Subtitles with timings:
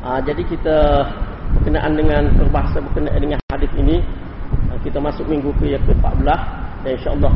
[0.00, 1.04] Uh, jadi kita
[1.60, 4.00] berkenaan dengan berbahasa berkenaan dengan hadis ini
[4.72, 6.24] uh, kita masuk minggu ke yang ke-14
[6.80, 7.28] dan insya-Allah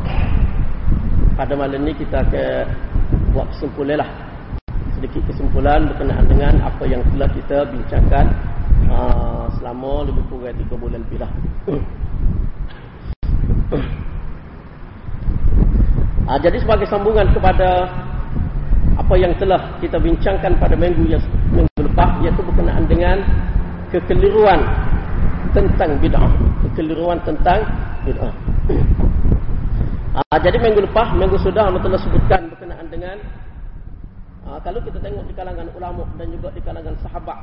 [1.37, 2.65] pada malam ni kita akan
[3.37, 4.09] buat kesimpulan lah
[4.97, 8.33] sedikit kesimpulan berkenaan dengan apa yang telah kita bincangkan
[8.89, 11.29] uh, selama lebih kurang 3 bulan lebih lah.
[16.49, 17.93] jadi sebagai sambungan kepada
[18.95, 23.17] apa yang telah kita bincangkan pada minggu yang minggu lepas iaitu berkenaan dengan
[23.91, 24.61] kekeliruan
[25.51, 26.31] tentang bid'ah.
[26.67, 27.63] Kekeliruan tentang
[28.07, 28.35] bid'ah.
[30.15, 33.17] Uh, jadi minggu lepas minggu sudah Allah telah sebutkan berkenaan dengan
[34.47, 37.39] uh, kalau kita tengok di kalangan ulama dan juga di kalangan sahabat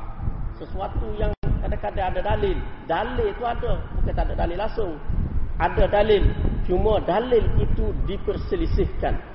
[0.56, 2.58] sesuatu yang kadang-kadang ada dalil.
[2.88, 4.92] Dalil itu ada bukan tak ada dalil langsung.
[5.60, 6.24] Ada dalil
[6.66, 9.31] cuma dalil itu diperselisihkan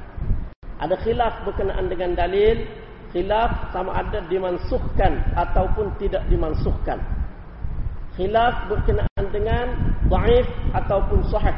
[0.77, 2.69] ada khilaf berkenaan dengan dalil
[3.17, 7.01] khilaf sama ada dimansuhkan ataupun tidak dimansuhkan.
[8.17, 9.73] Khilaf berkenaan dengan
[10.09, 11.57] dhaif ataupun sahih.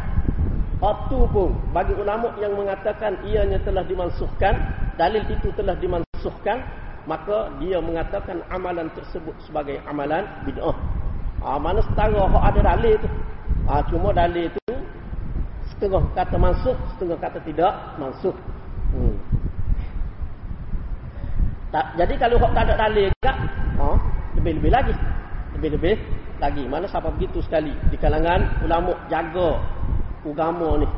[0.78, 4.54] Waktu pun bagi ulama yang mengatakan ianya telah dimansuhkan
[4.94, 6.62] dalil itu telah dimansuhkan
[7.10, 10.76] maka dia mengatakan amalan tersebut sebagai amalan bid'ah.
[11.42, 13.08] Ha, mana setara hak ada dalil tu?
[13.66, 14.74] Ha, cuma dalil itu
[15.74, 18.34] setengah kata mansuh setengah kata tidak mansuh
[18.94, 19.16] Hmm.
[21.68, 23.36] Tak, jadi kalau hok tak ada dalil tak,
[23.76, 23.92] ha,
[24.40, 24.94] lebih-lebih lagi.
[25.58, 25.94] Lebih-lebih
[26.40, 26.64] lagi.
[26.64, 29.60] Mana siapa begitu sekali di kalangan ulama jaga
[30.24, 30.88] agama ni.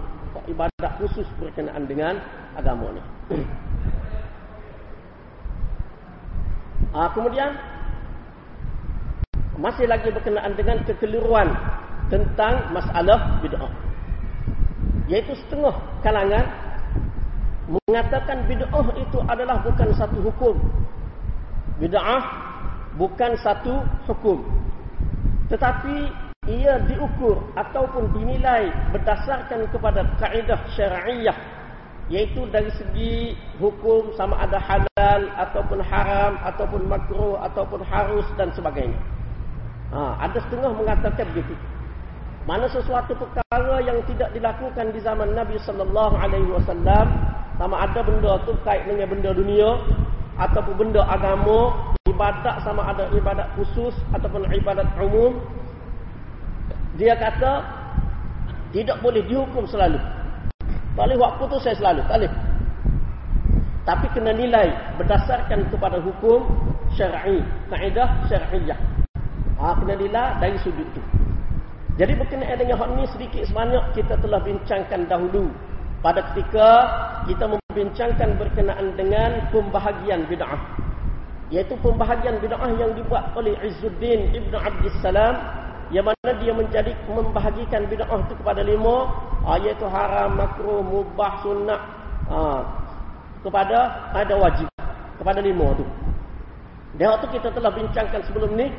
[0.47, 2.23] Ibadat khusus berkenaan dengan
[2.55, 3.03] agama ni.
[6.95, 7.51] ha, kemudian
[9.59, 11.51] masih lagi berkenaan dengan kekeliruan
[12.09, 13.71] tentang masalah bid'ah.
[15.11, 15.75] Yaitu setengah
[16.07, 16.47] kalangan
[17.71, 20.57] mengatakan bid'ah itu adalah bukan satu hukum.
[21.79, 22.25] Bid'ah
[22.99, 24.43] bukan satu hukum.
[25.47, 26.11] Tetapi
[26.51, 31.37] ia diukur ataupun dinilai berdasarkan kepada kaedah syar'iyah
[32.11, 38.99] yaitu dari segi hukum sama ada halal ataupun haram ataupun makruh ataupun harus dan sebagainya.
[39.95, 41.55] Ha, ada setengah mengatakan begitu.
[42.51, 47.07] Mana sesuatu perkara yang tidak dilakukan di zaman Nabi sallallahu alaihi wasallam
[47.61, 49.77] sama ada benda tu kait dengan benda dunia
[50.41, 55.37] ataupun benda agama, ibadat sama ada ibadat khusus ataupun ibadat umum.
[56.97, 57.61] Dia kata
[58.73, 60.01] tidak boleh dihukum selalu.
[60.97, 62.33] Tak boleh buat putus saya selalu, tak boleh.
[63.85, 66.49] Tapi kena nilai berdasarkan kepada hukum
[66.97, 68.81] syar'i, kaedah syar'iyah.
[69.61, 71.03] Ha, kena nilai dari sudut itu.
[72.01, 75.53] Jadi berkenaan dengan hal ini sedikit sebanyak kita telah bincangkan dahulu
[76.01, 76.69] pada ketika
[77.29, 80.61] kita membincangkan berkenaan dengan pembahagian bid'ah
[81.53, 85.37] yaitu pembahagian bid'ah yang dibuat oleh Izzuddin Ibn Abdus Salam
[85.91, 89.11] yang mana dia menjadi membahagikan bid'ah itu kepada lima
[89.61, 91.81] iaitu haram, makruh, mubah, sunnah
[92.31, 92.39] ha,
[93.43, 94.69] kepada ada wajib
[95.19, 95.85] kepada lima tu.
[96.97, 98.71] Dan waktu kita telah bincangkan sebelum ni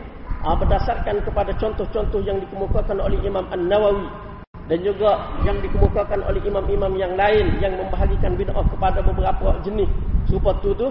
[0.41, 4.30] ha, berdasarkan kepada contoh-contoh yang dikemukakan oleh Imam An-Nawawi
[4.71, 9.91] dan juga yang dikemukakan oleh imam-imam yang lain yang membahagikan bid'ah kepada beberapa jenis.
[10.31, 10.87] Serupa tu tu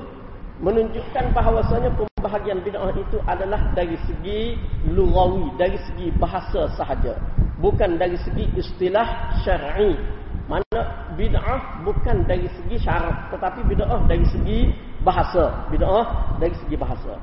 [0.61, 7.17] menunjukkan bahawasanya pembahagian bid'ah itu adalah dari segi lughawi dari segi bahasa sahaja.
[7.57, 9.97] Bukan dari segi istilah syar'i.
[10.45, 15.73] Mana bid'ah bukan dari segi syarat tetapi bid'ah dari segi bahasa.
[15.73, 17.17] Bid'ah dari segi bahasa.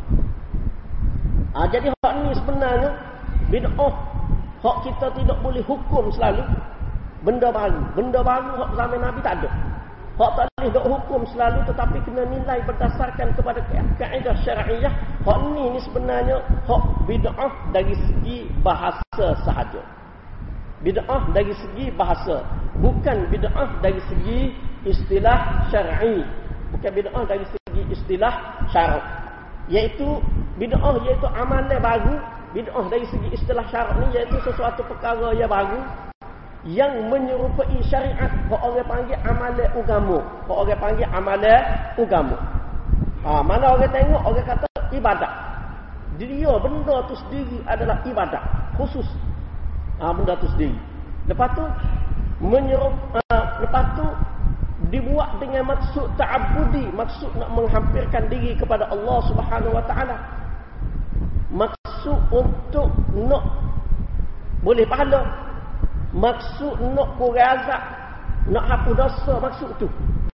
[1.53, 2.89] Ha, jadi hak ni sebenarnya
[3.53, 3.93] bid'ah
[4.67, 6.43] Hak kita tidak boleh hukum selalu
[7.23, 7.79] benda baru.
[7.95, 9.49] Benda baru hak zaman Nabi tak ada.
[10.19, 13.63] Hak tak boleh dok hukum selalu tetapi kena nilai berdasarkan kepada
[13.95, 14.91] kaedah syar'iyah.
[15.23, 19.79] Hak ni ni sebenarnya hak bid'ah dari segi bahasa sahaja.
[20.83, 22.43] Bid'ah dari segi bahasa,
[22.83, 24.51] bukan bid'ah dari segi
[24.83, 26.27] istilah syar'i.
[26.75, 29.05] Bukan bid'ah dari segi istilah syarak.
[29.71, 30.19] Yaitu
[30.59, 32.19] bid'ah iaitu amalan baru
[32.57, 35.77] bid'ah dari segi istilah syarak ni iaitu sesuatu perkara yang baru
[36.65, 38.33] yang menyerupai syariat.
[38.49, 40.17] Kau orang panggil amalan agama
[40.49, 41.61] kau orang panggil amalan
[41.93, 42.37] agama
[43.21, 45.31] ha, mana orang tengok orang kata ibadat
[46.17, 48.41] dia benda tu sendiri adalah ibadat
[48.73, 49.05] khusus.
[50.01, 50.73] Ha, benda tu sendiri.
[51.29, 51.61] Lepas tu
[52.41, 54.05] menyerup ha, lepas tu
[54.89, 60.36] dibuat dengan maksud ta'abudi maksud nak menghampirkan diri kepada Allah Subhanahu wa taala
[62.07, 62.87] maksud untuk
[63.27, 63.43] nak
[64.63, 65.21] boleh pahala
[66.15, 67.81] maksud nak kurang azab
[68.47, 69.87] nak hapus dosa maksud tu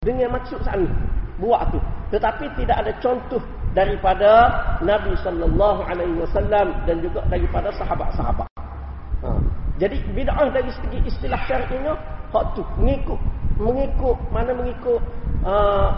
[0.03, 0.91] dengan maksud sana
[1.39, 1.79] buat tu
[2.11, 3.39] tetapi tidak ada contoh
[3.71, 4.51] daripada
[4.83, 8.51] Nabi sallallahu alaihi wasallam dan juga daripada sahabat-sahabat.
[9.23, 9.29] Ha.
[9.79, 11.95] Jadi bid'ah dari segi istilah syar'inya
[12.35, 13.21] hak tu mengikut
[13.63, 14.99] mengikut mana mengikut
[15.47, 15.95] uh,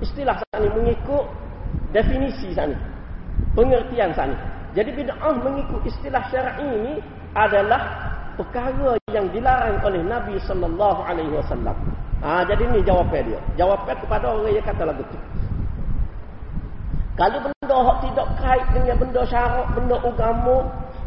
[0.00, 1.28] istilah sana mengikut
[1.92, 2.80] definisi sana
[3.52, 4.51] pengertian sana.
[4.72, 6.94] Jadi bid'ah mengikut istilah syar'i ini
[7.36, 8.08] adalah
[8.40, 11.76] perkara yang dilarang oleh Nabi sallallahu alaihi wasallam.
[12.22, 13.40] Ha, jadi ni jawapan dia.
[13.58, 15.18] Jawapan kepada orang yang kata lagu tu.
[17.12, 20.56] Kalau benda hak tidak kait dengan benda syarak, benda agama,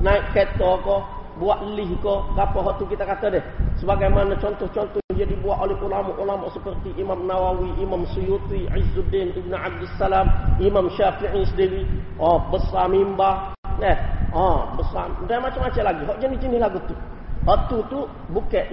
[0.03, 0.97] naik kereta ke,
[1.41, 3.43] buat lih ke, apa hak tu kita kata deh.
[3.81, 10.27] Sebagaimana contoh-contoh yang dibuat oleh ulama-ulama seperti Imam Nawawi, Imam Suyuti, Izzuddin Ibn Abdul Salam,
[10.61, 11.87] Imam Syafi'i sendiri,
[12.21, 13.97] oh besar mimbar, eh,
[14.31, 16.01] oh besar dan macam-macam lagi.
[16.07, 16.95] Hak jenis-jenis lagu tu.
[17.45, 18.63] Hatu tu bukan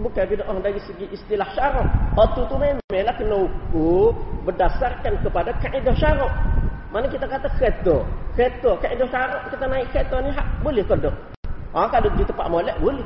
[0.00, 1.84] bukan bid'ah dari segi istilah syarak.
[2.16, 4.16] Hatu tu memanglah kena ukur
[4.48, 6.32] berdasarkan kepada kaedah syarak.
[6.88, 8.08] Mana kita kata kereta.
[8.32, 11.14] Kereta, kaedah syarak kita naik kereta ni hak boleh ke tak?
[11.76, 13.04] Ha, kalau di tempat molek boleh.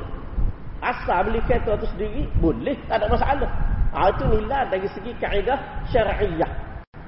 [0.79, 3.51] Asal beli kereta tu sendiri boleh, tak ada masalah.
[3.91, 5.59] Ha, itu nilai dari segi kaedah
[5.91, 6.51] syar'iyah.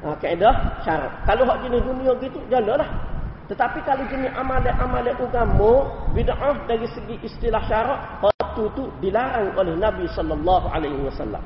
[0.04, 1.14] Ha, kaedah syarak.
[1.24, 3.13] Kalau hak jenis dunia gitu, jalanlah.
[3.52, 10.08] Tetapi kalau jenis amalan-amalan agama bid'ah dari segi istilah syarak, waktu itu dilarang oleh Nabi
[10.16, 11.44] sallallahu alaihi wasallam.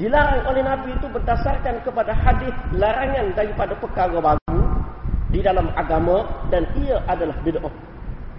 [0.00, 4.60] Dilarang oleh Nabi itu berdasarkan kepada hadis larangan daripada perkara baru
[5.28, 7.74] di dalam agama dan ia adalah bid'ah.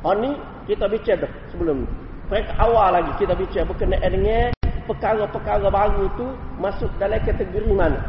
[0.06, 0.34] Ha ni
[0.66, 1.86] kita bicara dah sebelum.
[2.30, 4.50] Mereka awal lagi kita bicara berkenaan dengan
[4.90, 6.28] perkara-perkara baru itu
[6.58, 8.02] masuk dalam kategori mana?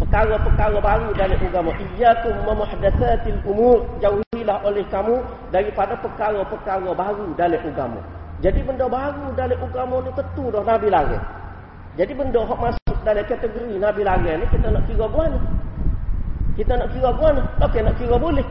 [0.00, 1.70] Perkara-perkara baru dalam agama.
[1.76, 3.84] Iyyakum memuhdatsatil umur.
[4.00, 8.00] Jauhilah oleh kamu daripada perkara-perkara baru dalam agama.
[8.42, 11.24] Jadi benda baru dalam agama ni tentu dah Nabi larang.
[11.94, 15.32] Jadi benda hok masuk dalam kategori Nabi larang ni kita nak kira buan.
[16.56, 17.34] Kita nak kira buan.
[17.60, 18.46] Okey nak kira boleh.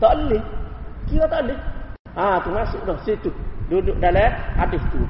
[0.00, 0.42] Tak boleh.
[1.06, 1.58] Kira tak boleh.
[2.16, 3.30] Ha tu masuk dah situ.
[3.66, 5.02] Duduk dalam hadis tu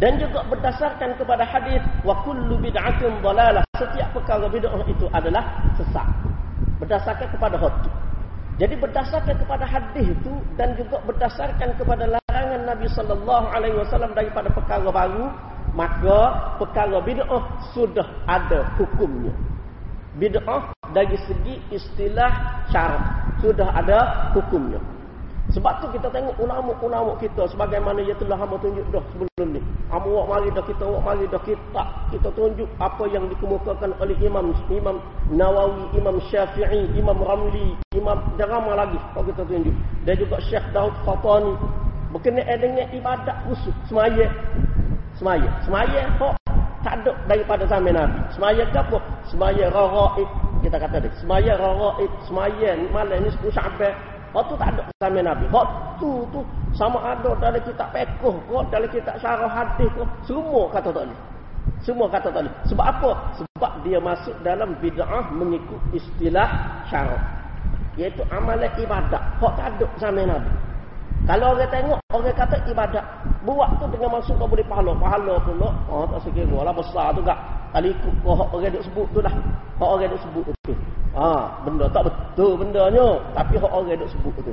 [0.00, 5.44] dan juga berdasarkan kepada hadis wa kullu bid'atin dhalalah setiap perkara bid'ah itu adalah
[5.76, 6.08] sesat.
[6.80, 7.92] Berdasarkan kepada hadis
[8.60, 14.52] jadi berdasarkan kepada hadis itu dan juga berdasarkan kepada larangan Nabi sallallahu alaihi wasallam daripada
[14.52, 15.32] perkara baru
[15.76, 16.18] maka
[16.60, 17.44] perkara bid'ah
[17.76, 19.32] sudah ada hukumnya.
[20.16, 23.04] Bid'ah dari segi istilah syarat
[23.40, 24.80] sudah ada hukumnya
[25.50, 29.60] sebab tu kita tengok ulama-ulama kita sebagaimana ia telah hamba tunjuk dah sebelum ni.
[29.90, 31.82] Hamba awak mari dah kita awak mari dah kita
[32.14, 35.02] kita tunjuk apa yang dikemukakan oleh Imam Imam
[35.34, 39.74] Nawawi, Imam Syafi'i, Imam Ramli, Imam Darama lagi kalau kita tunjuk.
[40.06, 41.56] Dan juga Syekh Daud Fatani
[42.14, 44.30] berkenaan dengan ibadat khusus semaya.
[45.18, 45.50] Semaya.
[45.66, 46.34] Semaya kok
[46.80, 48.18] tak ada daripada zaman Nabi.
[48.32, 48.98] Semaya apa?
[49.28, 50.28] Semaya raraib.
[50.64, 51.12] Kita kata dia.
[51.20, 52.10] Semaya raraib.
[52.24, 53.94] Semaya malam ni 10 Syaban.
[54.30, 55.44] Hak tu tak ada zaman Nabi.
[55.50, 55.66] Hak
[55.98, 56.40] tu tu
[56.78, 61.20] sama ada dalam kitab pekoh ko, dalam kitab syarah hadis ko, semua kata tak boleh.
[61.82, 62.54] Semua kata tak boleh.
[62.70, 63.10] Sebab apa?
[63.42, 66.48] Sebab dia masuk dalam bid'ah mengikut istilah
[66.86, 67.22] syarah.
[67.98, 69.22] Iaitu amalan ibadat.
[69.42, 70.69] Hak tak ada zaman Nabi.
[71.28, 73.04] Kalau orang tengok, orang kata ibadat.
[73.44, 74.92] Buat tu dengan masuk kau boleh pahala.
[74.96, 75.68] Pahala pula.
[75.88, 76.72] Oh, tak sekira lah.
[76.72, 77.38] Besar tu kak.
[77.70, 79.34] Kalau ikut kau orang duk sebut tu dah.
[79.78, 80.74] Hak orang duk sebut tu.
[81.10, 81.26] Ha,
[81.66, 84.52] benda tak betul bendanya, tapi hak orang duk sebut tu.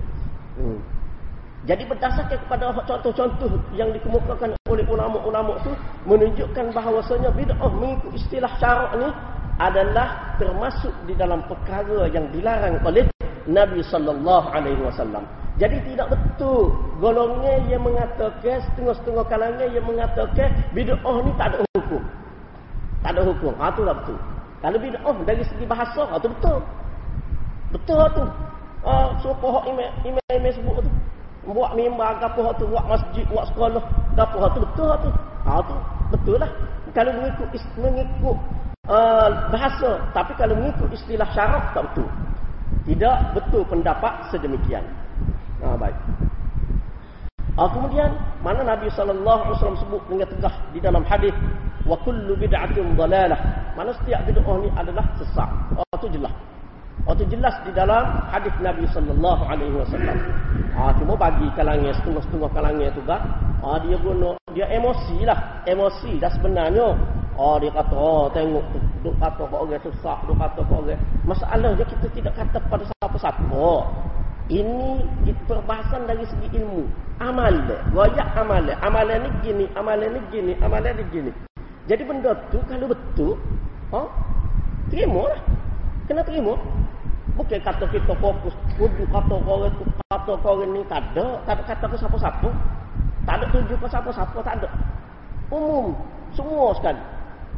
[0.57, 0.79] Hmm.
[1.67, 5.73] Jadi berdasarkan kepada contoh-contoh yang dikemukakan oleh ulama-ulama tu
[6.07, 9.09] menunjukkan bahawasanya bid'ah mengikut istilah syarak ni
[9.59, 13.03] adalah termasuk di dalam perkara yang dilarang oleh
[13.49, 15.25] Nabi sallallahu alaihi wasallam.
[15.57, 16.69] Jadi tidak betul
[17.01, 22.01] golongan yang mengatakan setengah-setengah kalangan yang mengatakan bid'ah ni tak ada hukum.
[23.01, 23.53] Tak ada hukum.
[23.57, 24.17] Ha tu tak betul.
[24.61, 26.57] Kalau bid'ah dari segi bahasa, itu ah, betul.
[27.73, 28.23] Betul tu.
[28.85, 29.65] Ah, so pohon
[30.05, 30.91] imam sebut tu.
[31.49, 33.81] Buat mimbar apa tu, buat masjid, buat sekolah,
[34.13, 35.09] apa tu betul tu.
[35.41, 35.75] Ha tu
[36.13, 36.51] betul lah.
[36.93, 37.49] Kalau mengikut
[37.81, 38.37] mengikut
[38.85, 42.07] uh, bahasa, tapi kalau mengikut istilah syarak tak betul.
[42.85, 44.85] Tidak betul pendapat sedemikian.
[45.61, 45.97] Ha baik.
[47.57, 48.13] Ha, kemudian
[48.45, 51.33] mana Nabi sallallahu alaihi wasallam sebut dengan tegas di dalam hadis
[51.89, 53.41] wa kullu bid'atin dhalalah.
[53.73, 55.49] Mana setiap bid'ah ni adalah sesat.
[55.73, 56.29] Oh tu jelas.
[57.09, 60.17] Oh tu jelas di dalam hadis Nabi sallallahu alaihi wasallam.
[60.77, 63.21] Ah cuma bagi kalangan setengah-setengah kalangan tu kan.
[63.65, 66.93] Ah dia guna dia emosi lah, emosi dah sebenarnya.
[67.37, 71.01] Oh dia kata oh tengok tu duk kata kau orang sesat, duk kata orang.
[71.25, 73.65] Masalahnya kita tidak kata pada siapa-siapa.
[74.47, 75.03] Ini
[75.43, 76.87] perbahasan dari segi ilmu.
[77.19, 77.51] Amal.
[77.91, 78.63] Royak amal.
[78.79, 81.31] Amalan ni gini, amalan ni gini, amalan ni gini.
[81.87, 83.35] Jadi benda tu kalau betul,
[83.91, 84.07] ha?
[84.87, 85.41] Terima lah.
[86.07, 86.55] Kena terima.
[87.35, 88.55] Bukan kata kita fokus.
[88.79, 89.83] Kudu kata korang tu.
[90.07, 91.43] Kata korang ni tak ada.
[91.43, 92.49] Tak ada kata ke siapa-siapa.
[93.27, 94.37] Tak ada tuju ke siapa-siapa.
[94.39, 94.67] Tak ada.
[95.51, 95.91] Umum.
[96.31, 97.03] Semua sekali.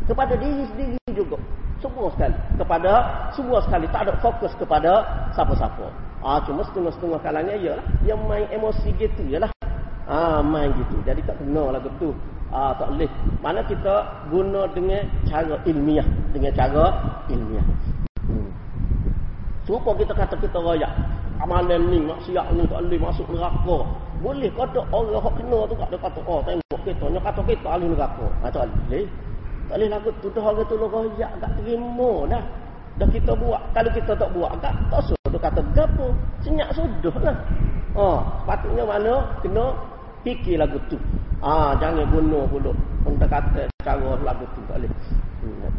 [0.09, 1.37] Kepada diri sendiri juga.
[1.79, 2.37] Semua sekali.
[2.57, 2.91] Kepada
[3.37, 3.85] semua sekali.
[3.93, 5.05] Tak ada fokus kepada
[5.37, 6.08] siapa-siapa.
[6.19, 7.85] Ah, cuma setengah-setengah kalanya ialah.
[8.03, 9.23] Dia main emosi gitu.
[9.31, 9.51] Ialah.
[10.03, 10.99] Ah, main gitu.
[11.07, 12.11] Jadi tak kena lah gitu.
[12.51, 13.07] Ah, tak boleh.
[13.39, 16.03] Mana kita guna dengan cara ilmiah.
[16.35, 16.83] Dengan cara
[17.31, 17.65] ilmiah.
[18.27, 18.51] Hmm.
[19.63, 20.91] Kita kata kita raya.
[21.39, 23.77] Amalan ni, maksiat ni tak boleh masuk neraka.
[24.19, 27.05] Boleh kata orang yang kena tu tak ada kata, oh tengok kita.
[27.07, 28.27] Dia kata kita ahli neraka.
[28.43, 29.07] Ah, tak boleh.
[29.71, 30.27] Tak boleh lagu tu.
[30.35, 32.43] Dah orang tu raya tak terima dah.
[32.99, 33.61] Dah kita buat.
[33.71, 36.13] Kalau kita tak buat, tak, tak dia kata gapo.
[36.41, 37.37] Senyak sudah lah.
[37.97, 39.73] Oh, sepatutnya mana kena
[40.21, 40.97] fikir lagu tu.
[41.39, 42.75] Ah, jangan bunuh pula.
[43.07, 44.91] Untuk kata cara lagu tu tak boleh.
[45.39, 45.71] Hmm.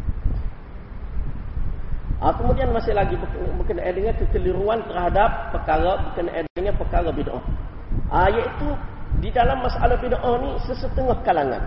[2.21, 7.41] Ah, kemudian masih lagi berkenaan dengan kekeliruan terhadap perkara berkenaan dengan perkara bid'ah.
[8.13, 8.69] Ah, iaitu
[9.21, 11.65] di dalam masalah bid'ah ni sesetengah kalangan.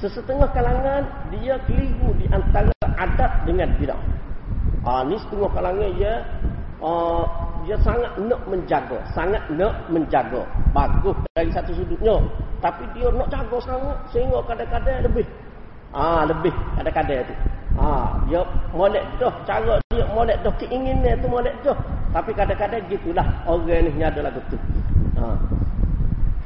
[0.00, 1.04] Sesetengah kalangan
[1.36, 4.00] dia keliru di antara adat dengan bid'ah.
[4.84, 6.24] Ah, ni setengah kalangan dia
[6.82, 7.24] uh,
[7.62, 10.42] dia sangat nak menjaga, sangat nak menjaga.
[10.74, 12.18] Bagus dari satu sudutnya.
[12.58, 15.26] Tapi dia nak jaga sangat sehingga kadang-kadang lebih.
[15.94, 17.34] Ah, lebih kadang-kadang tu.
[17.78, 18.42] Ah, dia
[18.76, 21.78] molek dah cara dia molek dah keinginan tu molek dah.
[22.12, 24.58] Tapi kadang-kadang gitulah orang ni ada lagu tu.
[25.16, 25.38] Ah.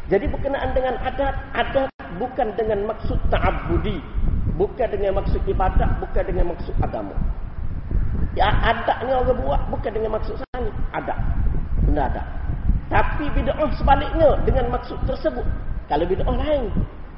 [0.06, 1.90] Jadi berkenaan dengan adat, adat
[2.22, 3.98] bukan dengan maksud ta'abbudi,
[4.54, 7.16] bukan dengan maksud ibadat, bukan dengan maksud agama.
[8.36, 10.68] Ya, adat ni orang buat bukan dengan maksud sana.
[10.92, 11.18] Adat.
[11.88, 12.26] Benda adat.
[12.92, 15.46] Tapi bid'ah sebaliknya dengan maksud tersebut.
[15.88, 16.68] Kalau bid'ah lain.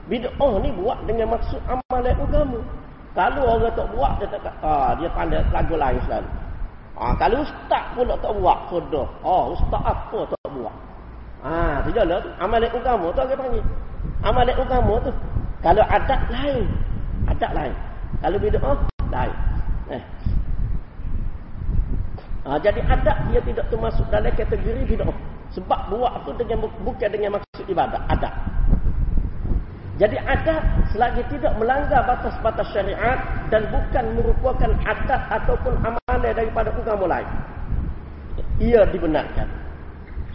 [0.08, 2.60] Bid'ah ni buat dengan maksud amalan agama.
[3.18, 6.30] Kalau orang tak buat, dia tak ah, dia pandai lagu lain selalu.
[6.94, 9.06] Ah, kalau ustaz pula tak buat, sudah.
[9.26, 10.74] Oh, ustaz apa tak buat?
[11.42, 12.30] Ah, tu jelah tu.
[12.38, 13.64] Amalan agama tu orang panggil.
[14.22, 15.12] Amalan agama tu.
[15.66, 16.66] Kalau adat lain.
[17.26, 17.74] Adat lain.
[18.22, 18.76] Kalau bid'ah
[19.10, 19.36] lain.
[19.88, 20.02] Eh,
[22.48, 25.12] Ha, jadi adat dia tidak termasuk dalam kategori bid'ah.
[25.52, 28.32] Sebab buat tu dengan bukan dengan maksud ibadat, adat.
[30.00, 30.64] Jadi adat
[30.96, 33.20] selagi tidak melanggar batas-batas syariat
[33.52, 37.28] dan bukan merupakan adat ataupun amalan daripada agama lain.
[38.64, 39.48] Ia dibenarkan.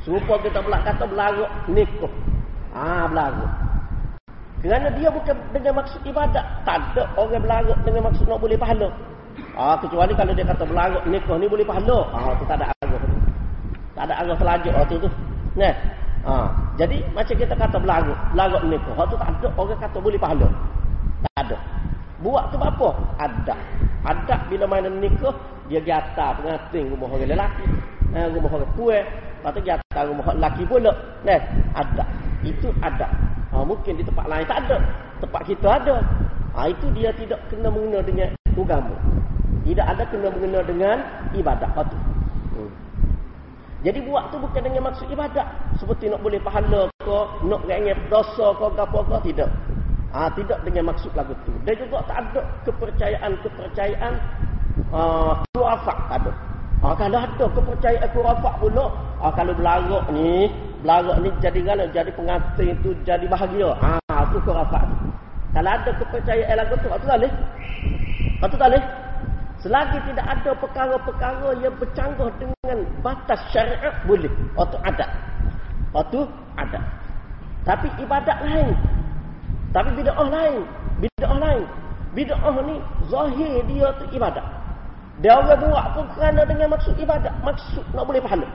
[0.06, 2.14] Serupa kita pula kata berlarut nikah.
[2.78, 3.52] Ah, ha, berlarut.
[4.62, 6.46] Kerana dia bukan dengan maksud ibadat.
[6.62, 8.94] Tak ada orang berlarut dengan maksud nak boleh pahala.
[9.54, 12.10] Ah kecuali kalau dia kata berlarut nikah ni boleh pahala.
[12.14, 13.10] Ah tu tak ada arah tu.
[13.94, 15.10] Tak ada arah selanjut waktu tu.
[15.58, 15.76] Nah.
[16.24, 16.48] Ah
[16.80, 18.94] jadi macam kita kata berlarut, berlarut nikah.
[18.98, 20.48] Waktu tak ada orang kata boleh pahala.
[21.24, 21.58] Tak ada.
[22.24, 22.90] Buat tu apa?
[23.20, 23.56] Ada.
[24.04, 25.36] Ada bila main nikah
[25.72, 27.66] dia jata pengantin rumah orang lelaki.
[28.14, 29.04] Eh rumah orang puan.
[29.44, 30.92] Lepas tu jata rumah lelaki pula.
[31.28, 31.42] Nah,
[31.76, 32.04] ada.
[32.44, 33.08] Itu ada.
[33.52, 34.78] Ha, mungkin di tempat lain tak ada.
[35.20, 35.96] Tempat kita ada.
[36.56, 38.96] Ha, itu dia tidak kena mengena dengan agama.
[39.64, 40.98] Tidak ada kena mengena dengan
[41.32, 41.98] ibadat itu.
[42.56, 42.72] Hmm.
[43.84, 45.48] Jadi buat tu bukan dengan maksud ibadat.
[45.80, 49.50] Seperti nak boleh pahala ke, nak rengek dosa ke, apa ke, tidak.
[50.14, 51.52] Ah, tidak dengan maksud lagu tu.
[51.66, 54.14] Dan juga tak ada kepercayaan-kepercayaan
[54.94, 55.98] uh, kurafak.
[56.12, 56.32] Tak ada.
[56.84, 58.92] Ah, kalau ada kepercayaan kurafak pula,
[59.24, 60.52] ah, kalau belarok ni,
[60.84, 63.74] belarok ni jadi gana, jadi pengantin itu jadi bahagia.
[63.80, 64.84] Ah, itu kurafak.
[65.56, 67.34] Kalau ada kepercayaan lagu tu, itu tak boleh.
[68.44, 68.84] Itu tak boleh.
[69.64, 74.28] Selagi tidak ada perkara-perkara yang bercanggah dengan batas syariat boleh.
[74.60, 75.08] Waktu ada.
[75.96, 76.20] Waktu
[76.60, 76.84] ada.
[77.64, 78.76] Tapi ibadat lain.
[79.72, 80.68] Tapi bid'ah lain.
[81.00, 81.64] Bid'ah lain.
[82.12, 82.76] Bid'ah ni
[83.08, 84.44] zahir dia tu ibadat.
[85.24, 87.32] Dia orang buat pun kerana dengan maksud ibadat.
[87.48, 88.48] Maksud nak boleh pahala.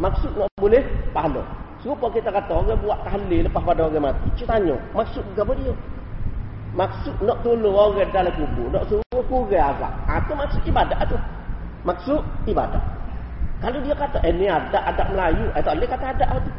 [0.00, 0.80] Maksud nak boleh
[1.12, 1.44] pahala.
[1.84, 4.26] Serupa kita kata orang buat tahlil lepas pada orang mati.
[4.40, 4.80] Cik tanya.
[4.96, 5.76] Maksud apa dia?
[6.76, 8.68] Maksud nak tolong orang dalam kubur.
[8.68, 9.76] Nak suruh kurang.
[9.80, 11.16] Itu ha, maksud ibadat tu.
[11.84, 12.82] Maksud ibadat.
[13.58, 15.46] Kalau dia kata, eh ni adat, adat Melayu.
[15.56, 16.52] Eh tak boleh kata adat tu.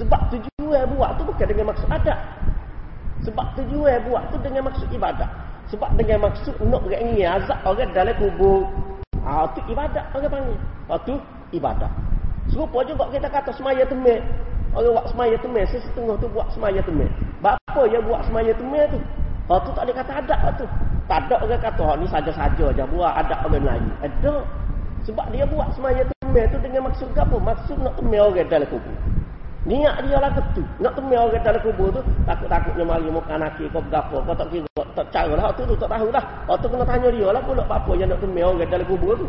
[0.00, 2.18] Sebab tujuan buat tu bukan dengan maksud adat.
[3.20, 5.28] Sebab tujuan buat tu dengan maksud ibadat.
[5.70, 8.66] Sebab dengan maksud nak rengi azab orang dalam kubur.
[9.22, 10.58] Ha, ibadat orang panggil.
[10.90, 11.14] Ah tu
[11.52, 11.92] ibadat.
[12.50, 14.24] Serupa juga kita kata semaya temik.
[14.74, 15.64] Orang buat semaya temik.
[15.70, 17.10] Sesetengah tu buat semaya temik.
[17.38, 18.98] Bapa yang buat semaya temik tu?
[19.50, 20.66] Lepas tu tak boleh kata adat tu.
[21.10, 23.90] Tak ada orang kata, oh, ni saja-saja je buat adat orang Melayu.
[23.98, 24.46] Ada.
[25.02, 27.34] Sebab dia buat semaya temel tu dengan maksud apa?
[27.34, 28.94] Maksud nak temel orang dalam kubur.
[29.66, 30.62] Niat dia lah tu.
[30.78, 31.98] Nak temel orang dalam kubur tu,
[32.30, 34.22] takut-takutnya mari muka naki kau berapa.
[34.22, 35.50] Kau tak kira, tak cara lah.
[35.58, 36.22] Tu tu tak tahu lah.
[36.46, 39.26] Lepas tu kena tanya dia lah pula apa yang nak temel orang dalam kubur tu.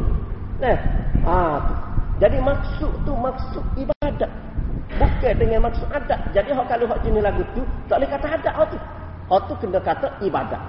[0.62, 0.78] Nah,
[1.26, 1.74] ha, tu.
[2.22, 4.30] Jadi maksud tu maksud ibadat.
[5.02, 6.22] Bukan dengan maksud adat.
[6.30, 8.78] Jadi kalau hak jenis lagu tu tak boleh kata hak tu.
[9.32, 10.60] Hak tu kena kata ibadat.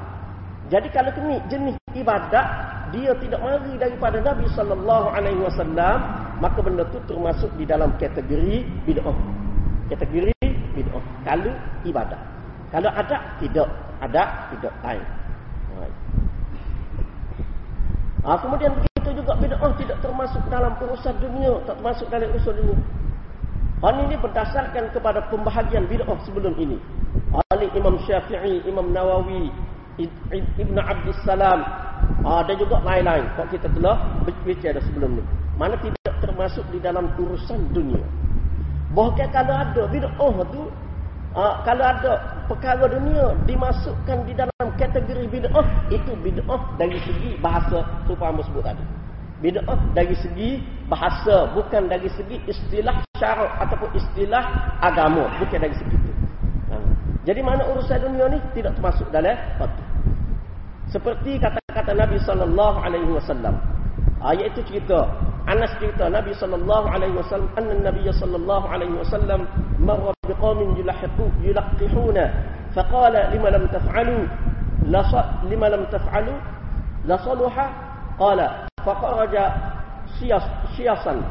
[0.70, 2.46] Jadi kalau kini jenis ibadat
[2.94, 5.98] dia tidak mari daripada Nabi sallallahu alaihi wasallam,
[6.38, 9.18] maka benda tu termasuk di dalam kategori bid'ah.
[9.90, 10.46] Kategori
[10.78, 11.04] bid'ah.
[11.26, 11.52] Kalau
[11.82, 12.20] ibadat.
[12.70, 13.66] Kalau adat tidak,
[13.98, 15.06] adat tidak lain.
[18.22, 22.78] Ha, kemudian begitu juga bid'ah tidak termasuk dalam urusan dunia, tak termasuk dalam urusan dunia.
[23.82, 26.78] Hal ini berdasarkan kepada pembahagian bid'ah sebelum ini.
[27.34, 29.50] Oleh Imam Syafi'i, Imam Nawawi,
[30.62, 31.66] Ibn Abdul Salam,
[32.22, 33.26] ha, dan juga lain-lain.
[33.34, 35.24] Kalau kita telah berbicara sebelum ini.
[35.58, 38.06] Mana tidak termasuk di dalam urusan dunia.
[38.94, 40.62] Bahkan kalau ada bid'ah tu,
[41.32, 47.80] Ha, kalau ada perkara dunia dimasukkan di dalam kategori bid'ah, itu bid'ah dari segi bahasa
[48.04, 48.84] supaya sebut tadi.
[49.42, 54.42] Bid'ah dari segi bahasa, bukan dari segi istilah syarak ataupun istilah
[54.78, 56.12] agama, bukan dari segi itu.
[56.70, 56.76] Ha.
[57.26, 59.82] Jadi mana urusan dunia ni tidak termasuk dalam waktu.
[60.94, 63.58] Seperti kata-kata Nabi sallallahu alaihi wasallam.
[64.22, 65.10] Ayat itu cerita
[65.42, 69.42] Anas cerita Nabi sallallahu alaihi wasallam anna Nabi sallallahu alaihi wasallam
[69.82, 72.30] marra biqaumin yulahiqu yulaqihuna
[72.70, 74.22] faqala lima lam taf'alu
[74.86, 75.02] la
[75.50, 76.30] lima lam taf'alu
[77.10, 77.66] la saluha
[78.14, 79.43] qala faqaraja
[80.19, 80.45] siyas
[80.75, 81.21] siyasan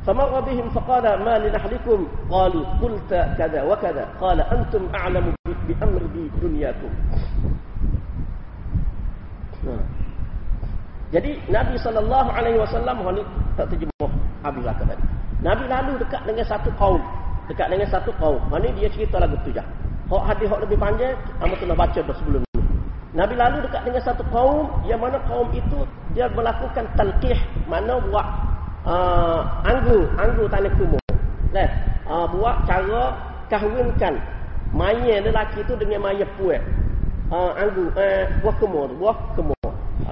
[0.00, 1.98] فمر بهم فقال ما لنحلكم
[2.30, 5.34] قالوا قلت كذا وكذا قال أنتم أعلم
[5.68, 6.02] بأمر
[6.40, 6.90] دنياكم
[11.10, 13.22] Jadi Nabi sallallahu alaihi wasallam ni
[13.58, 14.08] tak terjemah
[14.46, 15.04] habis lah tadi.
[15.42, 17.02] Nabi lalu dekat dengan satu kaum,
[17.50, 18.38] dekat dengan satu kaum.
[18.46, 19.66] Mana dia cerita lagu tu jah.
[20.06, 22.43] Hak hadis hak lebih panjang, hamba telah baca dah sebelum ni.
[23.15, 28.27] Nabi lalu dekat dengan satu kaum yang mana kaum itu dia melakukan talqih, mana buat
[28.83, 31.03] uh, anggur, anggur tanah kumuh.
[31.55, 31.69] Nah,
[32.11, 33.15] uh, buat cara
[33.47, 34.19] kahwinkan
[34.75, 36.59] mayat lelaki itu dengan mayat puan.
[37.31, 39.55] Uh, anggur, uh, buah kumuh, buah kumuh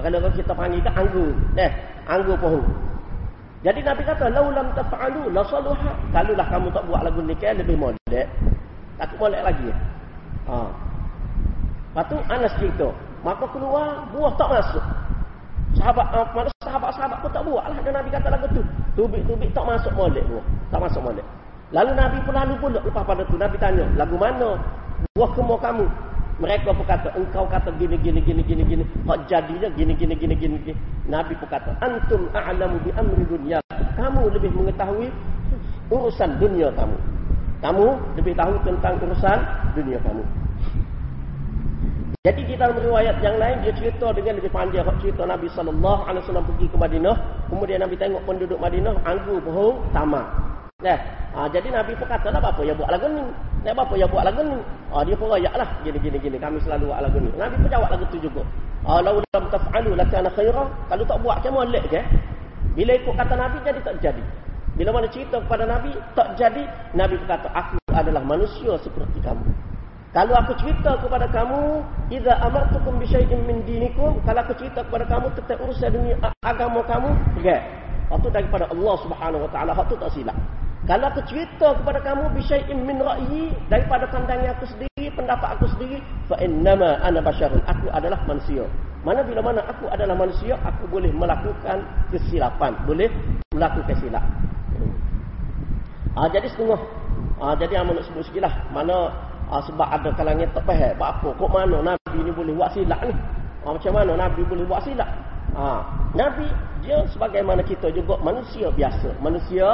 [0.04, 1.32] kalau kita panggil kan anggur.
[1.56, 1.70] Eh,
[2.04, 2.60] anggur pohon.
[3.64, 8.28] Jadi Nabi kata, "Laulam taf'alu la saluha." Kalaulah kamu tak buat lagu nikah lebih molek.
[9.00, 9.72] Takut molek lagi.
[10.44, 10.56] Ha.
[11.94, 12.90] Patu Anas cerita,
[13.22, 14.84] maka keluar buah tak masuk.
[15.78, 16.26] Sahabat uh,
[16.66, 17.78] sahabat-sahabat pun tak buat lah.
[17.86, 18.62] Dan Nabi kata lagu tu.
[18.98, 20.44] Tubik-tubik tak masuk molek buah.
[20.74, 21.26] Tak masuk molek.
[21.70, 24.58] Lalu Nabi pun lalu pula lepas pada tu Nabi tanya, "Lagu mana
[25.14, 25.86] buah kemur kamu?"
[26.34, 28.84] Mereka pun kata, engkau kata gini, gini, gini, gini, gini.
[29.06, 30.78] Kok jadinya gini, gini, gini, gini, gini.
[31.06, 33.62] Nabi pun kata, antum a'lamu bi amri dunia.
[33.94, 35.14] Kamu lebih mengetahui
[35.94, 36.98] urusan dunia kamu.
[37.62, 37.86] Kamu
[38.18, 39.38] lebih tahu tentang urusan
[39.78, 40.26] dunia kamu.
[42.22, 46.22] Jadi di dalam riwayat yang lain dia cerita dengan lebih panjang cerita Nabi sallallahu alaihi
[46.22, 47.16] wasallam pergi ke Madinah,
[47.50, 50.24] kemudian Nabi tengok penduduk Madinah anggur pohon tamak.
[50.84, 50.98] Nah,
[51.32, 53.24] ha, jadi Nabi pun kata lah apa yang buat lagu ni.
[53.64, 54.58] Nak apa yang buat lagu ni.
[54.92, 55.68] Ha, dia pun rayak lah.
[55.80, 56.36] Gini, gini, gini.
[56.36, 57.30] Kami selalu buat lagu ni.
[57.40, 58.42] Nabi pun jawab lagu tu juga.
[58.84, 60.68] Ha, Lau lam taf'alu lakana khairah.
[60.92, 62.00] Kalau tak buat, macam mana ke?
[62.76, 64.24] Bila ikut kata Nabi, jadi tak jadi.
[64.74, 66.62] Bila mana cerita kepada Nabi, tak jadi.
[66.92, 69.46] Nabi pun kata, aku adalah manusia seperti kamu.
[70.14, 74.22] Kalau aku cerita kepada kamu, Iza amartukum bisyai'in min dinikum.
[74.22, 76.14] Kalau aku cerita kepada kamu tentang urusan dunia
[76.46, 77.10] agama kamu,
[77.42, 77.58] ya.
[78.14, 79.74] Itu daripada Allah subhanahu wa ta'ala.
[79.74, 80.38] Itu tak silap.
[80.86, 85.98] Kalau aku cerita kepada kamu bisyai'in min ra'yi daripada pandangan aku sendiri, pendapat aku sendiri,
[86.30, 87.58] fa innama ana basyarun.
[87.66, 88.68] Aku adalah manusia.
[89.02, 91.82] Mana bila mana aku adalah manusia, aku boleh melakukan
[92.14, 93.10] kesilapan, boleh
[93.50, 94.22] melakukan silap.
[96.14, 96.78] Ah jadi setengah.
[97.42, 99.10] Ah jadi amun nak sebut sikitlah mana
[99.50, 103.14] ah, sebab ada kalangan tak faham apa kok mana nabi ni boleh buat silap ni.
[103.64, 105.08] Ah, macam mana nabi boleh buat silap?
[105.54, 105.82] Ah
[106.14, 106.46] nabi
[106.84, 109.66] dia sebagaimana kita juga manusia biasa, manusia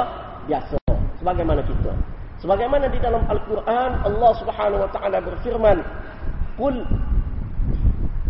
[0.49, 0.77] biasa
[1.21, 1.93] sebagaimana kita.
[2.41, 5.77] Sebagaimana di dalam Al-Quran Allah Subhanahu wa taala berfirman,
[6.57, 6.75] "Qul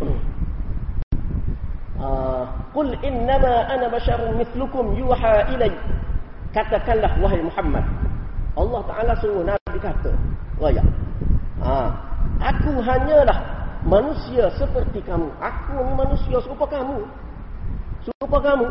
[2.03, 2.43] ah,
[2.75, 5.71] Qul innama ana basyarun mithlukum yuha ilai."
[6.51, 7.87] Katakanlah wahai Muhammad.
[8.59, 10.11] Allah Taala suruh Nabi kata,
[10.59, 10.83] "Oh ya.
[11.61, 11.93] Ha,
[12.41, 13.37] aku hanyalah
[13.85, 15.29] manusia seperti kamu.
[15.37, 17.05] Aku ni manusia serupa kamu.
[18.01, 18.67] Serupa kamu.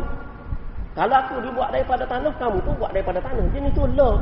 [0.98, 3.46] Kalau aku dibuat daripada tanah, kamu pun buat daripada tanah.
[3.54, 4.18] Jenis tu lah.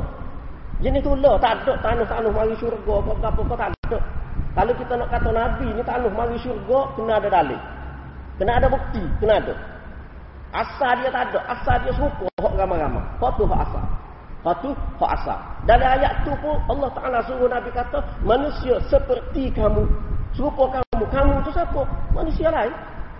[0.85, 1.33] Jenis tu lah.
[1.41, 2.93] Tak ada tanah-tanah mari syurga.
[3.01, 3.99] Apa-apa kau tak ada.
[4.53, 7.59] Kalau kita nak kata Nabi ni tanah mari syurga, kena ada dalil.
[8.37, 9.01] Kena ada bukti.
[9.17, 9.53] Kena ada.
[10.53, 11.39] Asal dia tak ada.
[11.57, 12.29] Asal dia serupa.
[12.37, 13.05] Hak ramah-ramah.
[13.17, 13.85] Hak tu hak asal.
[14.39, 14.71] Hak tu
[15.03, 15.35] asal.
[15.67, 19.83] Dalam ayat tu pun Allah Ta'ala suruh Nabi kata, manusia seperti kamu.
[20.31, 21.03] Serupa kamu.
[21.11, 21.83] Kamu tu siapa?
[22.15, 22.71] Manusia lain.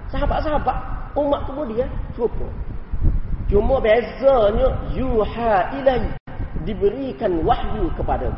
[0.08, 0.78] Sahabat-sahabat.
[1.20, 1.44] Umat
[1.76, 2.48] dia serupa.
[3.50, 6.14] Cuma bezanya yuha ilai
[6.64, 8.30] diberikan wahyu kepada.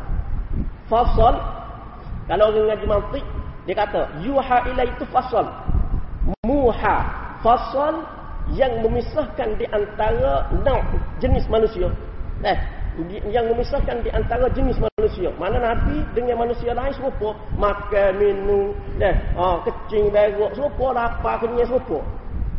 [0.87, 1.35] Fasal
[2.31, 3.25] kalau orang ngaji mantik
[3.67, 5.43] dia kata yuha ilai itu fasal.
[6.47, 6.97] Muha
[7.43, 8.07] fasal
[8.55, 10.47] yang memisahkan di antara
[11.19, 11.91] jenis manusia.
[12.41, 12.57] Eh,
[13.29, 15.29] yang memisahkan di antara jenis manusia.
[15.37, 17.37] Mana Nabi dengan manusia lain serupa.
[17.55, 22.01] Makan, minum, dah, ha, kecing, berok, serupa, lapar, kenyang, serupa.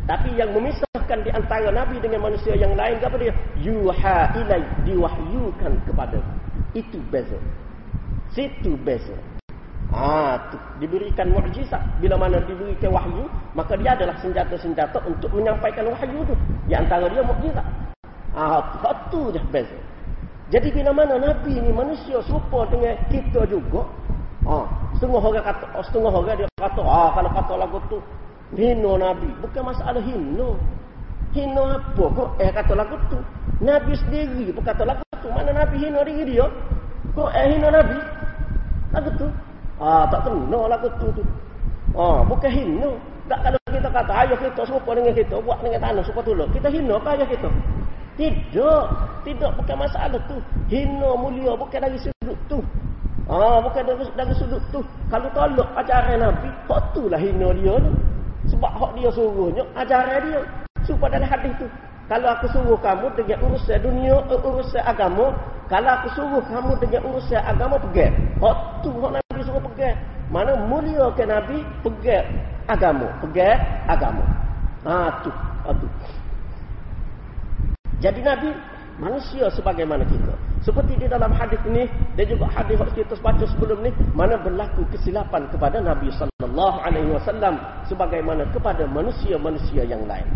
[0.03, 3.31] Tapi yang memisahkan di antara Nabi dengan manusia yang lain, apa dia?
[3.59, 6.19] Yuha ilai, diwahyukan kepada.
[6.75, 7.39] Itu beza.
[8.33, 9.15] Situ beza.
[10.49, 12.01] Tu, diberikan mukjizat.
[12.01, 16.33] Bila mana diberikan wahyu, maka dia adalah senjata-senjata untuk menyampaikan wahyu tu.
[16.65, 17.92] Di antara dia mukjizat.
[18.33, 19.77] Ah, ha, tu je beza.
[20.49, 23.85] Jadi bila mana Nabi ni manusia serupa dengan kita juga.
[24.43, 24.65] Ha,
[24.97, 27.97] setengah orang kata, oh, setengah orang dia kata, ah kalau kata lagu tu
[28.57, 30.49] hina Nabi, bukan masalah hina.
[31.33, 33.17] Hina apa kok eh kata lagu tu?
[33.57, 35.27] Nabi sendiri pun kata lagu tu.
[35.33, 36.45] Mana Nabi hina diri dia?
[37.17, 37.97] Kok eh hina Nabi?
[38.93, 39.27] Lagu tu.
[39.81, 41.23] Ah tak kena lagu tu tu.
[41.97, 42.93] Ah bukan hina.
[43.25, 46.51] Tak kalau kita kata ayah kita serupa dengan kita buat dengan tanah supaya tolong.
[46.53, 47.49] Kita hina ke ayah kita?
[48.13, 48.83] Tidak.
[49.25, 50.37] Tidak bukan masalah tu.
[50.69, 52.59] Hina mulia bukan dari sudut tu.
[53.25, 54.83] Ah, bukan dari, dari sudut tu.
[55.07, 57.91] Kalau tolak ajaran Nabi, hak tu lah hina dia tu.
[58.53, 60.41] Sebab hak dia suruhnya, ajaran dia.
[60.83, 61.67] Supaya dalam hadis tu.
[62.11, 65.31] Kalau aku suruh kamu dengan urusan dunia, uh, urusan agama.
[65.71, 68.13] Kalau aku suruh kamu dengan urusan agama, pegang.
[68.43, 69.95] Hak tu hak Nabi suruh pegang.
[70.27, 72.27] Mana mulia ke Nabi, pegang
[72.67, 73.07] agama.
[73.23, 74.23] Pegang agama.
[74.83, 75.31] Ah, tu.
[75.63, 75.87] Ah, tu.
[78.03, 78.51] Jadi Nabi
[78.99, 80.35] manusia sebagaimana kita.
[80.59, 81.87] Seperti di dalam hadis ini
[82.19, 87.15] dan juga hadis yang kita baca sebelum ni mana berlaku kesilapan kepada Nabi sallallahu alaihi
[87.15, 87.55] wasallam
[87.87, 90.27] sebagaimana kepada manusia-manusia yang lain.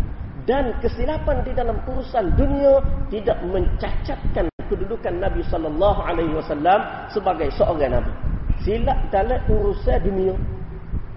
[0.48, 2.80] Dan kesilapan di dalam urusan dunia
[3.12, 6.80] tidak mencacatkan kedudukan Nabi sallallahu alaihi wasallam
[7.12, 8.12] sebagai seorang nabi.
[8.64, 10.32] Silap dalam urusan dunia.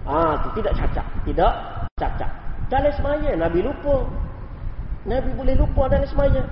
[0.04, 1.52] Ah, itu tidak cacat, tidak
[1.96, 2.30] cacat.
[2.68, 4.04] Dalam semaya Nabi lupa
[5.02, 6.42] Nabi boleh lupa dalam semaya.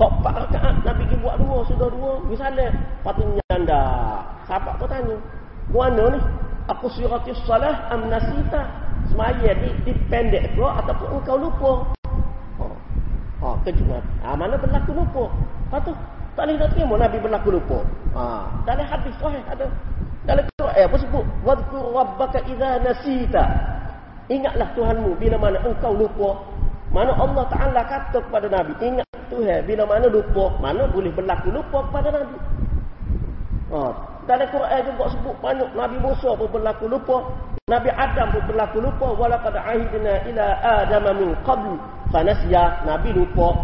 [0.00, 2.12] Kok empat rakaat Nabi pergi buat dua, sudah dua.
[2.24, 2.72] Misalnya,
[3.04, 3.82] patutnya anda.
[4.48, 5.16] Sahabat tu tanya.
[5.68, 6.20] Mana ni?
[6.72, 8.64] Aku siratis salah am nasita.
[9.12, 11.72] Semaya ni dipendek ke ataupun engkau lupa.
[12.60, 12.76] Oh,
[13.42, 13.90] oh kejut
[14.22, 15.24] ha, Mana berlaku lupa?
[15.84, 15.92] Tu,
[16.36, 17.78] tak boleh nak terima Nabi berlaku lupa.
[18.16, 18.22] Ha,
[18.64, 19.66] dalam hadis sahih ada.
[20.24, 21.24] Dalam Quran eh, apa sebut?
[21.44, 23.44] Wadkur rabbaka idha nasita.
[24.30, 26.59] Ingatlah Tuhanmu bila mana engkau lupa.
[26.90, 31.86] Mana Allah Ta'ala kata kepada Nabi, ingat Tuhan, bila mana lupa, mana boleh berlaku lupa
[31.86, 32.36] kepada Nabi.
[33.70, 34.10] Ha.
[34.26, 37.30] Dalam Quran juga sebut banyak Nabi Musa pun berlaku lupa.
[37.70, 39.06] Nabi Adam pun berlaku lupa.
[39.14, 41.78] Walakad ahidina ila Adam min qabl.
[42.10, 43.54] Fanasya, Nabi lupa.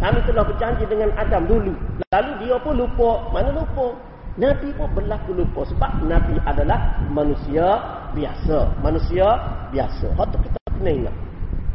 [0.00, 1.76] Kami telah berjanji dengan Adam dulu.
[2.08, 3.28] Lalu dia pun lupa.
[3.32, 3.92] Mana lupa?
[4.40, 5.60] Nabi pun berlaku lupa.
[5.68, 7.80] Sebab Nabi adalah manusia
[8.16, 8.80] biasa.
[8.80, 9.24] Manusia
[9.68, 10.08] biasa.
[10.08, 11.14] Itu kita kena ingat.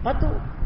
[0.02, 0.22] Lepas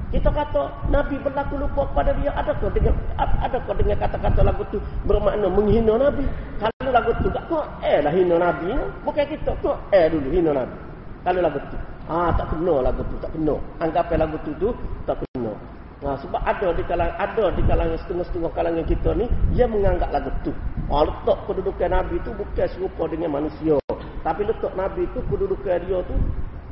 [0.09, 2.33] kita kata Nabi berlaku lupa kepada dia.
[2.33, 2.97] Adakah dengan
[3.45, 6.25] adakah dengan kata-kata lagu tu bermakna menghina Nabi?
[6.57, 8.73] Kalau lagu tu tak kau eh lah hina Nabi.
[9.05, 10.77] Bukan kita kau eh dulu hina Nabi.
[11.21, 11.77] Kalau lagu tu.
[12.09, 13.55] Ah tak kena lagu tu, tak kena.
[13.77, 14.69] Anggap lagu tu tu
[15.05, 15.53] tak kena.
[15.99, 20.33] Nah, sebab ada di kalangan ada di kalangan setengah-setengah kalangan kita ni dia menganggap lagu
[20.41, 20.49] tu.
[20.89, 23.77] Ah letak kedudukan Nabi tu bukan serupa dengan manusia.
[24.25, 26.17] Tapi letak Nabi tu kedudukan dia tu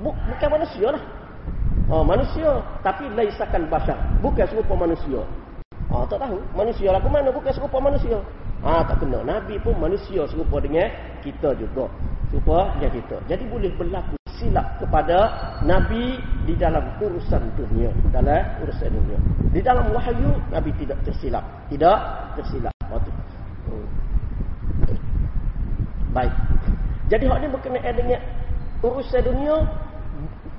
[0.01, 1.03] bukan manusia lah.
[1.87, 5.21] Oh, manusia tapi laisakan bashar, bukan serupa manusia.
[5.87, 8.19] Ah, tak tahu manusia lah ke mana bukan serupa manusia.
[8.59, 9.23] Ah, tak kena.
[9.23, 10.91] Nabi pun manusia serupa dengan
[11.23, 11.87] kita juga.
[12.27, 13.17] Serupa dengan kita.
[13.31, 15.17] Jadi boleh berlaku silap kepada
[15.63, 19.17] Nabi di dalam urusan dunia, dalam urusan dunia.
[19.55, 21.97] Di dalam wahyu Nabi tidak tersilap, tidak
[22.35, 22.75] tersilap.
[22.91, 23.11] Waktu.
[23.71, 23.87] Hmm.
[26.11, 26.33] Baik.
[27.07, 28.21] Jadi hak ni berkenaan dengan
[28.83, 29.55] urusan dunia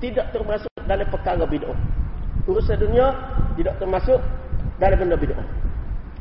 [0.01, 1.77] tidak termasuk dalam perkara bid'ah.
[2.49, 3.13] Urusan dunia
[3.53, 4.17] tidak termasuk
[4.81, 5.45] dalam benda bid'ah.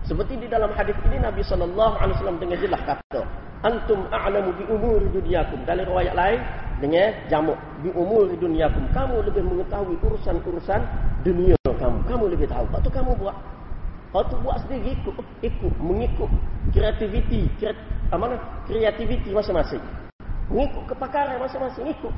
[0.05, 3.25] Seperti di dalam hadis ini Nabi sallallahu alaihi wasallam dengan jelas kata,
[3.65, 6.41] "Antum a'lamu bi umuri dunyakum." Dalam riwayat lain
[6.85, 10.81] dengan jamak bi umuri dunyakum, kamu lebih mengetahui urusan-urusan
[11.25, 11.99] dunia kamu.
[12.09, 12.65] Kamu lebih tahu.
[12.73, 13.37] Apa tu kamu buat?
[14.09, 16.33] Kau tu buat sendiri ikut, ikut mengikut
[16.73, 17.77] kreativiti, kreat?
[18.65, 19.85] Kreativiti masing-masing.
[20.49, 22.15] Mengikut kepakaran masing-masing ikut.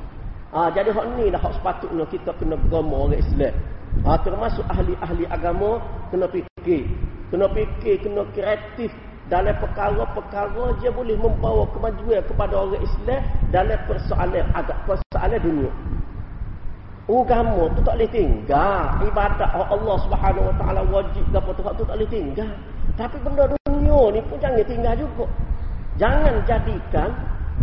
[0.51, 3.55] Ha, jadi hak ni dah hak sepatutnya kita kena beragama orang Islam.
[4.03, 5.79] Ha, termasuk ahli-ahli agama
[6.11, 6.91] kena fikir.
[7.31, 8.91] Kena fikir, kena kreatif
[9.31, 13.21] dalam perkara-perkara dia boleh membawa kemajuan kepada orang Islam
[13.55, 15.71] dalam persoalan agak persoalan dunia.
[17.07, 18.83] Agama tu tak boleh tinggal.
[19.07, 22.51] Ibadat Allah Subhanahu Wa Taala wajib apa tu tu tak boleh tinggal.
[22.99, 25.25] Tapi benda dunia ni pun jangan tinggal juga.
[25.95, 27.09] Jangan jadikan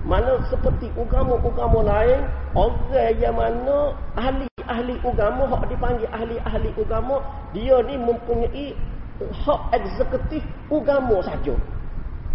[0.05, 2.21] mana seperti agama-agama lain
[2.55, 7.23] orang yang mana ahli-ahli agama hak dipanggil ahli-ahli agama
[7.57, 8.77] dia ni mempunyai
[9.19, 11.55] hak eksekutif agama saja.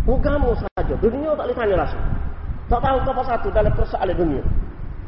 [0.03, 0.93] Agama saja.
[0.99, 2.03] Dunia tak boleh tanya langsung.
[2.67, 4.43] Tak tahu apa satu dalam persoalan dunia.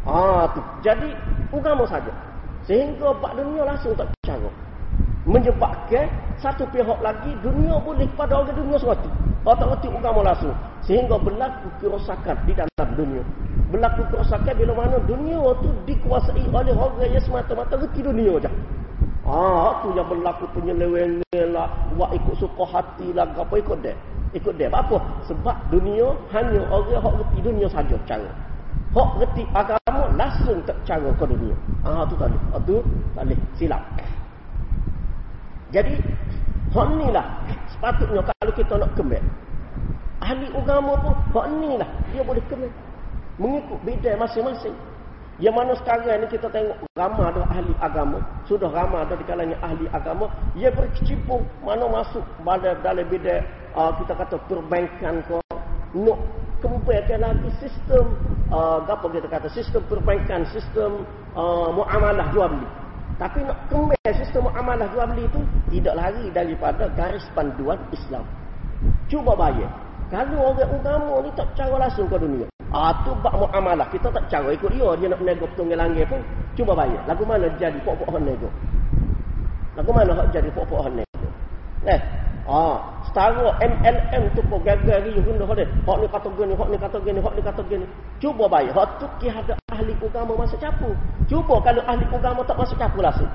[0.08, 0.62] Ah tu.
[0.86, 1.12] Jadi
[1.52, 2.12] agama saja.
[2.64, 4.50] Sehingga pak dunia langsung tak cara.
[5.26, 6.06] Menyebabkan
[6.38, 9.10] satu pihak lagi dunia boleh pada orang dunia suatu.
[9.42, 10.54] Orang tak agama langsung.
[10.86, 13.26] Sehingga berlaku kerosakan di dalam dunia.
[13.74, 18.54] Berlaku kerosakan bila mana dunia tu dikuasai oleh orang yang semata-mata reti dunia saja.
[19.26, 23.98] Ah, tu yang berlaku penyelewengan lah, buat ikut suka hati lah, apa ikut dia.
[24.38, 24.70] Ikut dia.
[24.70, 25.02] Apa?
[25.26, 28.30] Sebab dunia hanya orang yang reti dunia saja cara.
[28.94, 31.58] Hak reti agama langsung tak cara ke dunia.
[31.82, 32.38] Ah, tu tadi.
[32.54, 32.78] Ah, tu
[33.18, 33.34] tadi.
[33.58, 33.82] Silap.
[35.74, 35.96] Jadi,
[36.74, 37.26] hak ni lah
[37.74, 39.30] sepatutnya kalau kita nak kembali.
[40.26, 42.74] Ahli agama pun, hak ni lah dia boleh kembali.
[43.36, 44.76] Mengikut beda masing-masing.
[45.36, 48.24] Yang mana sekarang ni kita tengok ramai ada ahli agama.
[48.48, 50.32] Sudah ramai ada di kalangan ahli agama.
[50.56, 53.44] Ia berkecimpung mana masuk pada dalam bidang
[53.76, 55.36] uh, kita kata perbankan ke.
[55.96, 56.20] Nak
[56.64, 58.16] kembalikan lagi sistem,
[58.48, 61.04] uh, apa kita kata, sistem perbankan, sistem
[61.36, 62.68] uh, muamalah jual beli.
[63.16, 65.42] Tapi nak kembali sistem muamalah jual beli itu
[65.80, 68.28] tidak lari daripada garis panduan Islam.
[69.08, 69.72] Cuba bayar.
[70.12, 72.46] Kalau orang agama ni tak cara langsung ke dunia.
[72.76, 76.20] Ah tu bab muamalah kita tak cara ikut dia dia nak nego petunggal langit pun
[76.60, 77.00] cuba bayar.
[77.08, 78.50] Lagu mana jadi pokok-pokok nego?
[79.80, 81.30] Lagu mana hak jadi pokok-pokok nego?
[81.88, 82.00] Eh,
[82.52, 85.64] ah setara MLM tu pun gagal riuh benda dia.
[85.88, 87.86] Hak ni kata gini, hak ni kata gini, hak ni kata gini.
[88.20, 88.76] Cuba bayar.
[88.76, 90.92] Hak tu ada ahli agama masuk capu.
[91.32, 93.32] Cuba kalau ahli agama tak masuk capu langsung.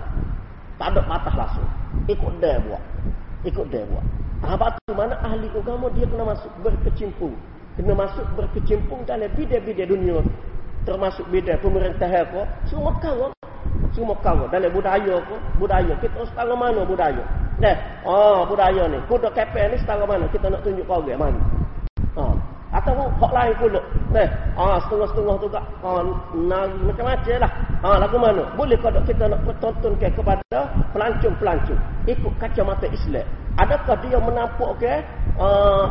[0.76, 1.68] Tak ada patah langsung.
[2.12, 2.82] Ikut dia buat.
[3.48, 4.04] Ikut dia buat.
[4.44, 7.32] Apa tu mana ahli agama dia kena masuk berkecimpung
[7.80, 10.20] kena masuk berkecimpung dalam bidang-bidang dunia
[10.84, 13.32] termasuk bidang pemerintah apa semua kau
[13.90, 15.92] semua kau dalam budaya apa budaya.
[15.99, 17.23] Kita setara mana budaya?
[17.59, 18.99] Dah oh budaya ni.
[19.11, 20.25] Kuda kepel ni setara mana?
[20.31, 21.40] Kita nak tunjuk kau orang mana?
[22.16, 22.35] Oh
[22.70, 23.83] atau hak lain pula.
[24.14, 26.03] Dah ah setengah-setengah tu kak ah
[26.35, 27.53] nari macam-macam lah.
[27.83, 28.46] Ah lagu mana?
[28.55, 30.59] Boleh kalau kita nak tonton ke kepada
[30.94, 31.81] pelancong-pelancong?
[32.07, 33.27] Ikut kacamata Islam.
[33.59, 35.03] Adakah dia menampuk ke
[35.42, 35.87] ah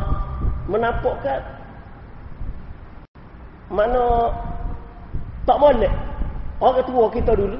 [0.71, 1.35] menampuk ke?
[3.69, 4.33] Mana
[5.45, 5.93] tak boleh
[6.59, 7.57] orang tua kita dulu.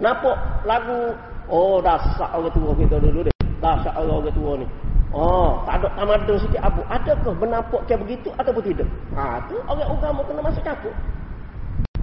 [0.00, 1.12] Nampak lagu
[1.52, 4.66] oh dasar orang tua kita dulu deh dasar orang, orang tua ni.
[5.10, 6.62] Oh tak ada tamadun sikit.
[6.62, 8.88] Abu adakah menampak kayak begitu ataupun tidak?
[9.18, 10.94] Ha tu orang agama kena masuk campur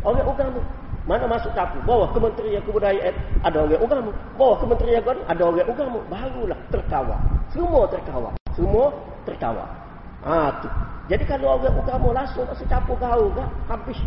[0.05, 0.61] orang agama.
[1.07, 4.11] Mana masuk campur bawah kementerian kebudayaan ada orang agama.
[4.35, 5.99] Bawah kementerian agama ada orang agama.
[6.11, 7.19] Barulah terkawal
[7.55, 8.85] semua terkawal semua
[9.23, 9.67] terkawal
[10.27, 10.69] ha tu.
[11.07, 13.99] Jadi kalau orang agama langsung tak secampur kau ke, habis.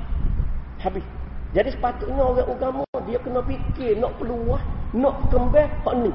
[0.85, 1.04] Habis.
[1.50, 4.62] Jadi sepatutnya orang agama dia kena fikir nak peluah,
[4.94, 6.12] nak kembang hak ni.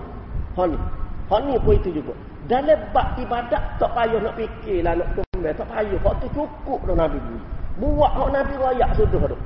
[0.56, 0.78] Hak ni.
[1.28, 2.16] Hak ni pun itu juga.
[2.48, 6.00] Dalam bab ibadat tak payah nak fikirlah nak kembang, tak payah.
[6.00, 7.40] Hak tu cukup dah Nabi ni.
[7.84, 9.38] Buat hak Nabi royak sudah tu.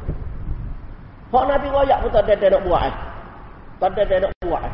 [1.34, 2.96] Hak Nabi royak pun tak ada nak buat eh.
[3.82, 4.74] Tak ada nak buat eh.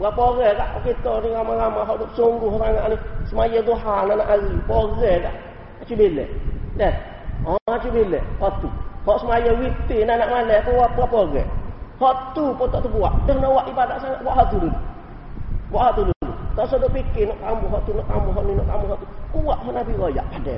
[0.00, 2.96] Berapa orang kat kita ni ramai-ramai hak sungguh sangat ni.
[3.32, 4.52] Semaya duha nak hari.
[4.68, 5.34] Berapa orang kat
[5.80, 6.24] Macam bila?
[6.76, 6.94] Dah.
[7.48, 8.20] Oh, macam bila?
[8.60, 8.70] Tu.
[9.00, 11.50] Hak semaya witir nak nak malam apa apa apa orang.
[12.00, 13.12] Hak tu pun tak terbuat.
[13.24, 14.78] Dah nak buat ibadat sangat buat hak tu dulu.
[15.72, 16.28] Buat hak tu dulu.
[16.50, 19.06] Tak duk fikir nak tambah hak tu, nak tambah hak ni, nak tambah hak tu.
[19.32, 20.56] Kuat hak Nabi royak pada.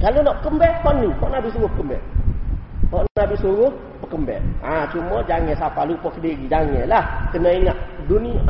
[0.00, 2.04] Kalau nak kembang kau ni, kau Nabi suruh kembang.
[2.88, 3.72] Kau Nabi suruh.
[4.10, 7.30] Ah, ha, cuma jangan siapa lupa ke diri, janganlah.
[7.30, 7.78] Kena ingat
[8.10, 8.42] dunia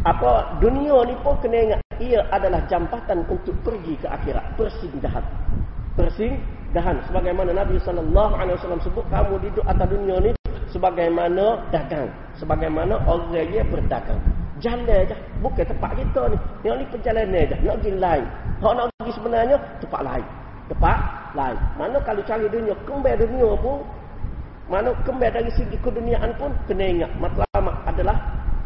[0.00, 5.24] apa dunia ni pun kena ingat ia adalah jambatan untuk pergi ke akhirat persinggahan
[6.70, 10.30] persinggahan sebagaimana Nabi sallallahu alaihi wasallam sebut kamu hidup atas dunia ni
[10.70, 12.06] sebagaimana dagang.
[12.38, 14.22] Sebagaimana orang yang berdagang.
[14.62, 16.38] Jalan aja bukan tempat kita ni.
[16.62, 18.24] Yang ni perjalanan aja nak pergi lain.
[18.62, 20.26] Hak nak pergi sebenarnya tempat lain.
[20.70, 20.98] Tempat
[21.34, 21.58] lain.
[21.74, 23.82] Mana kalau cari dunia kembali dunia pun
[24.70, 28.16] mana kembali dari segi keduniaan pun kena ingat matlamat adalah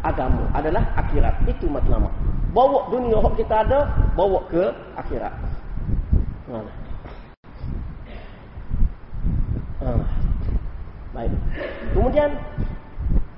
[0.05, 1.33] agama adalah akhirat.
[1.49, 2.13] Itu matlamat.
[2.53, 4.63] Bawa dunia yang kita ada, bawa ke
[4.95, 5.33] akhirat.
[6.53, 6.84] Ha.
[9.85, 9.93] Ha.
[11.13, 11.31] Baik.
[11.93, 12.29] Kemudian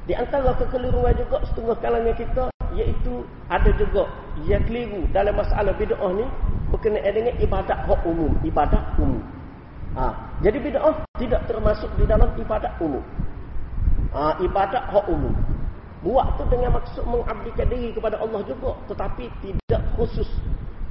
[0.08, 4.08] di antara kekeliruan juga setengah kalangan kita iaitu ada juga
[4.48, 6.26] yang keliru dalam masalah bid'ah ni
[6.72, 9.20] berkenaan dengan ibadat hak umum, ibadat umum.
[10.00, 10.16] Ha.
[10.40, 13.04] Jadi bid'ah tidak termasuk di dalam ibadat umum.
[14.16, 15.36] Ha, ibadat hak umum.
[16.06, 18.78] Buat tu dengan maksud mengabdikan diri kepada Allah juga.
[18.88, 20.30] Tetapi tidak khusus.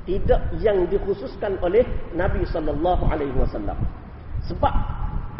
[0.06, 2.74] Tidak yang dikhususkan oleh Nabi SAW.
[4.46, 4.74] Sebab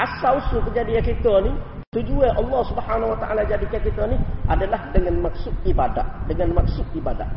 [0.01, 1.53] asal usul kejadian kita ni.
[1.97, 4.21] Tujuan Allah Subhanahu Wa Taala jadikan kita ni
[4.53, 7.29] adalah dengan maksud ibadat, dengan maksud ibadat.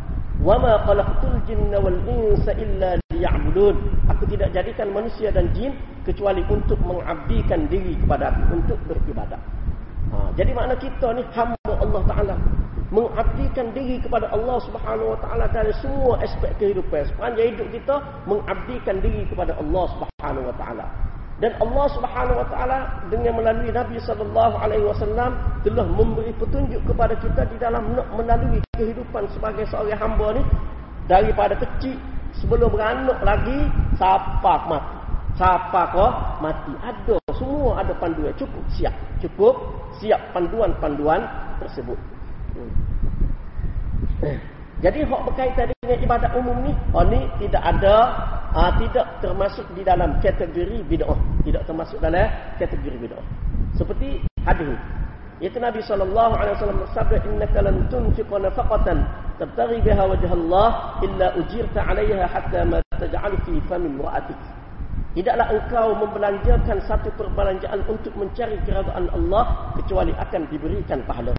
[0.43, 3.76] Wa ma khalaqtul jinna wal insa illa liya'budun.
[4.12, 5.72] Aku tidak jadikan manusia dan jin
[6.04, 9.39] kecuali untuk mengabdikan diri kepada aku untuk beribadat.
[10.10, 12.36] Ha, jadi makna kita ni hamba Allah Taala
[12.89, 17.06] mengabdikan diri kepada Allah Subhanahu Wa Taala dari semua aspek kehidupan.
[17.08, 17.95] Sepanjang hidup kita
[18.26, 20.86] mengabdikan diri kepada Allah Subhanahu Wa Taala.
[21.39, 27.15] Dan Allah Subhanahu wa taala dengan melalui Nabi sallallahu alaihi wasallam telah memberi petunjuk kepada
[27.15, 30.43] kita di dalam melalui kehidupan sebagai seorang hamba ni
[31.08, 31.95] daripada kecil
[32.43, 34.97] sebelum beranak lagi siapa mati.
[35.39, 36.12] Siapa kau
[36.43, 36.75] mati.
[36.84, 38.91] Ada semua ada panduan cukup siap.
[39.23, 39.56] Cukup
[40.04, 41.23] siap panduan-panduan
[41.63, 41.95] tersebut.
[44.19, 44.59] Hmm.
[44.80, 47.96] Jadi hak berkaitan dengan ibadat umum ni, oh ni tidak ada
[48.56, 53.26] uh, tidak termasuk di dalam kategori bid'ah, tidak termasuk dalam kategori bid'ah.
[53.76, 54.80] Seperti hadis
[55.39, 59.08] Yaitu Nabi sallallahu alaihi wasallam bersabda innaka lan tunfiqa nafaqatan
[59.39, 64.36] tabtaghi biha wajha Allah illa ujirta 'alayha hatta ma taj'al fi fami imra'atik.
[65.15, 71.38] Tidaklah engkau membelanjakan satu perbelanjaan untuk mencari keridhaan Allah kecuali akan diberikan pahala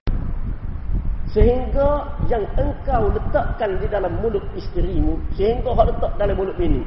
[1.30, 6.82] sehingga yang engkau letakkan di dalam mulut isterimu sehingga hak letak dalam mulut bini.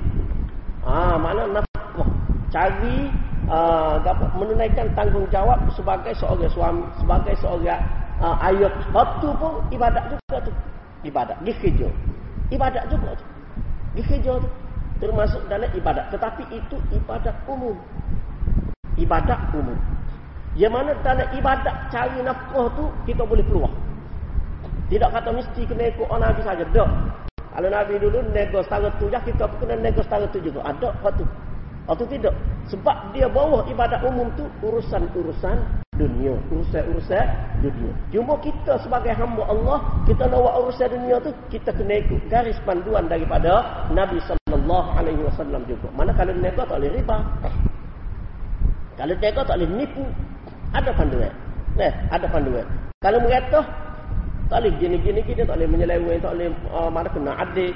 [0.84, 2.08] Ah ha, mana nafkah.
[2.52, 3.08] Cari
[3.48, 4.04] uh,
[4.36, 7.80] menunaikan tanggungjawab sebagai seorang suami sebagai seorang
[8.20, 8.72] uh, ayah.
[8.92, 10.52] Waktu pun ibadat juga tu.
[11.08, 11.88] Ibadat di kerja.
[12.52, 13.26] Ibadat juga tu.
[13.96, 14.50] Di kerja tu.
[15.00, 16.12] Termasuk dalam ibadat.
[16.12, 17.80] Tetapi itu ibadat umum.
[19.00, 19.80] Ibadat umum.
[20.60, 23.72] Yang mana dalam ibadat cari nafkah tu kita boleh keluar
[24.92, 26.64] tidak kata mesti kena ikut orang Nabi saja.
[26.74, 26.90] Tak.
[27.54, 30.66] Kalau Nabi dulu nego setara tu, ya kita pun kena nego setara tu juga.
[30.66, 31.24] Ada waktu.
[31.86, 32.34] Waktu tidak.
[32.72, 35.58] Sebab dia bawa ibadat umum tu urusan-urusan
[36.00, 36.34] dunia.
[36.50, 37.26] Urusan-urusan
[37.62, 37.92] dunia.
[38.10, 39.78] Cuma kita sebagai hamba Allah,
[40.10, 45.88] kita nak buat urusan dunia tu, kita kena ikut garis panduan daripada Nabi SAW juga.
[45.94, 47.18] Mana kalau nego tak boleh riba.
[48.98, 50.04] Kalau nego tak boleh nipu.
[50.74, 51.34] Ada panduan.
[51.78, 52.66] Nah, ada panduan.
[52.98, 53.93] Kalau mengatakan
[54.52, 57.74] tak boleh gini-gini kita tak boleh menyeleweng, tak boleh uh, mana kena adik.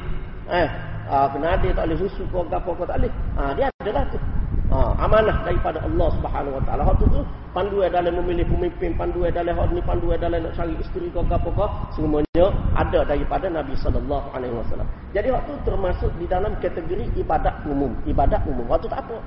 [0.48, 0.68] Eh,
[1.08, 3.12] uh, kena adik tak boleh susu kau gapo kau tak boleh.
[3.40, 4.20] Ha, dia adalah tu.
[4.68, 6.82] Ha, amanah daripada Allah Subhanahu Wa Taala.
[6.84, 7.08] Hak tu
[7.56, 11.56] panduan dalam memilih pemimpin, panduan dalam hak ni, panduan dalam nak cari isteri kau gapo
[11.56, 14.88] kau, semuanya ada daripada Nabi sallallahu alaihi wasallam.
[15.16, 18.68] Jadi hak tu termasuk di dalam kategori ibadat umum, ibadat umum.
[18.68, 19.18] Hak tu tak apa.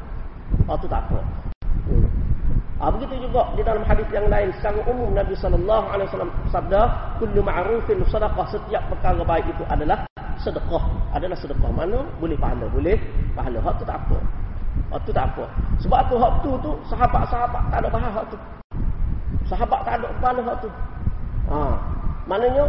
[0.68, 1.49] Hak tu tak apa.
[2.80, 4.48] Ha, begitu juga di dalam hadis yang lain.
[4.56, 6.82] Secara umum Nabi sallallahu alaihi wasallam sabda
[7.20, 10.08] kullu ma'rufin sadaqah setiap perkara baik itu adalah
[10.40, 10.80] sedekah.
[11.12, 11.68] Adalah sedekah.
[11.76, 12.64] Mana boleh pahala?
[12.72, 12.96] Boleh
[13.36, 14.16] pahala hak tu tak apa.
[14.96, 15.44] Hak tu tak apa.
[15.84, 16.72] Sebab apa hak tu tu?
[16.88, 18.36] Sahabat-sahabat tak ada bahas hak tu.
[19.44, 20.70] Sahabat tak ada pahala hak tu.
[21.52, 21.60] Ha.
[22.24, 22.64] Maknanya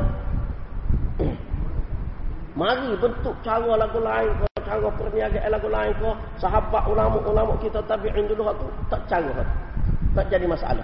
[2.60, 8.28] mari bentuk cara lagu lain ko cara perniagaan lagu lain ko sahabat ulama-ulama kita tabi'in
[8.28, 9.72] dulu hak tu tak cara hak tu
[10.16, 10.84] tak jadi masalah.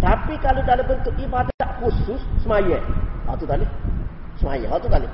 [0.00, 2.80] Tapi kalau dalam bentuk ibadat khusus semaya.
[3.28, 3.64] Ha tu tadi.
[4.40, 5.08] Semaya, ha tu tadi.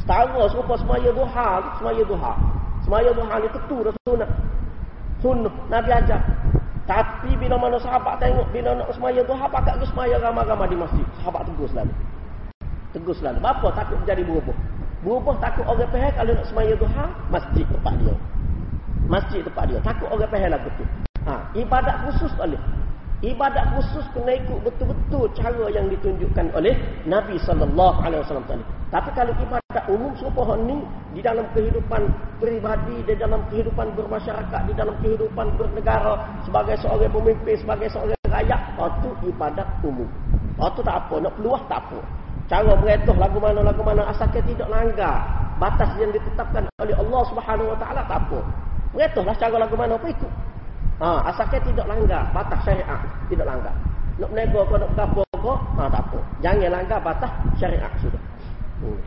[0.00, 2.32] Setara serupa semaya duha, semaya duha.
[2.82, 4.30] Semaya duha ni ketu dah sunat.
[5.22, 6.20] Sunnah Nabi ajar.
[6.82, 11.06] Tapi bila mana sahabat tengok bila nak semaya duha pakat ke semaya ramai-ramai di masjid.
[11.22, 11.94] Sahabat tegur selalu.
[12.90, 13.38] Tegur selalu.
[13.38, 14.56] Apa takut jadi berubah?
[15.06, 18.14] Berubah takut orang pahal kalau nak semaya duha, masjid tempat dia.
[19.06, 19.78] Masjid tempat dia.
[19.86, 20.88] Takut orang pahal lah betul.
[21.52, 22.56] Ibadat khusus boleh.
[23.22, 26.74] Ibadat khusus kena ikut betul-betul cara yang ditunjukkan oleh
[27.06, 28.64] Nabi sallallahu alaihi wasallam tadi.
[28.90, 30.82] Tapi kalau ibadat umum serupa ni
[31.14, 32.02] di dalam kehidupan
[32.42, 38.60] peribadi, di dalam kehidupan bermasyarakat, di dalam kehidupan bernegara sebagai seorang pemimpin, sebagai seorang rakyat,
[38.74, 40.08] itu ibadat umum.
[40.58, 42.00] Itu tak apa, nak peluah tak apa.
[42.50, 45.24] Cara beretuh lagu mana lagu mana asalkan tidak langgar
[45.62, 48.40] batas yang ditetapkan oleh Allah Subhanahu wa taala tak apa.
[48.92, 50.32] Beretuhlah cara lagu mana apa ikut.
[51.02, 53.74] Ha, asalkan tidak langgar batas syariat, tidak langgar.
[54.22, 56.18] Nak menego kau nak berapa kau, ha, tak apa.
[56.38, 58.22] Jangan langgar batas syariat sudah.
[58.78, 59.02] Hmm.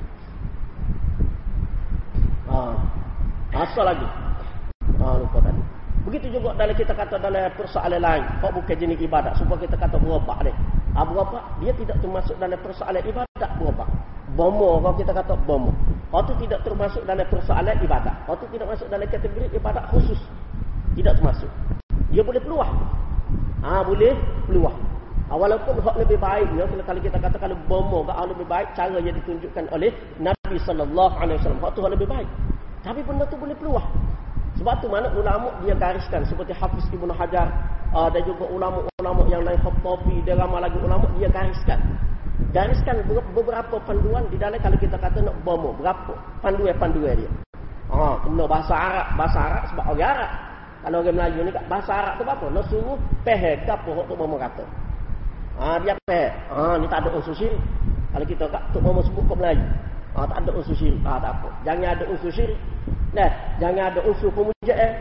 [2.51, 2.59] Ha.
[3.63, 4.03] Asal lagi.
[4.99, 5.63] Ha, lupa tadi.
[6.03, 8.23] Begitu juga dalam kita kata dalam persoalan lain.
[8.43, 9.39] Kau bukan jenis ibadat.
[9.39, 10.51] Supaya kita kata berubah ni.
[10.99, 13.87] Ha, berubah, dia tidak termasuk dalam persoalan ibadat berubah.
[14.35, 15.71] Bomo, kalau kita kata bomo.
[16.11, 18.15] Kau tu tidak termasuk dalam persoalan ibadat.
[18.27, 20.19] Kau tu tidak masuk dalam kategori ibadat khusus.
[20.99, 21.47] Tidak termasuk
[22.13, 22.69] dia boleh peluah.
[23.65, 24.13] Ha, boleh
[24.45, 24.75] peluah.
[25.25, 29.65] Ha, walaupun hak lebih baiknya kalau kita katakan bomo hak lebih baik cara yang ditunjukkan
[29.73, 29.89] oleh
[30.21, 32.29] Nabi sallallahu alaihi wasallam hak tu hak lebih baik.
[32.85, 33.85] Tapi benda tu boleh peluah.
[34.61, 37.49] Sebab tu mana ulama dia gariskan seperti Hafiz Ibnu Hajar
[37.91, 41.81] uh, dan juga ulama-ulama yang lain Khattabi dia ramai lagi ulama dia gariskan.
[42.55, 43.03] Gariskan
[43.35, 47.31] beberapa panduan di dalam kalau kita kata nak bomo berapa panduan-panduan dia.
[47.91, 50.31] Ha, kena bahasa Arab, bahasa Arab sebab orang Arab.
[50.85, 52.45] Kalau orang Melayu ni bahasa Arab tu apa?
[52.53, 52.93] Nak suruh
[53.25, 54.61] pehek apa Tok Momo kata.
[55.57, 56.29] Ha, dia pehek.
[56.53, 57.57] Ha, ni tak ada unsur syirik.
[58.13, 59.65] Kalau kita kat Tok Momo sebut ke Melayu.
[60.13, 61.01] Ha, tak ada unsur syirik.
[61.01, 61.49] Ha, tak apa.
[61.65, 62.59] Jangan ada unsur syirik.
[63.17, 64.93] Nah, jangan ada unsur pemuja eh.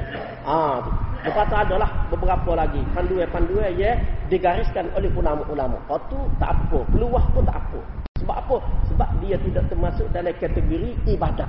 [0.48, 0.90] Ha, tu.
[1.24, 3.96] Lepas tu adalah beberapa lagi panduan-panduan ya
[4.32, 5.76] digariskan oleh ulama-ulama.
[5.84, 7.80] Kau tu tak apa, peluah pun tak apa.
[8.24, 8.56] Sebab apa?
[8.88, 11.48] Sebab dia tidak termasuk dalam kategori ibadah.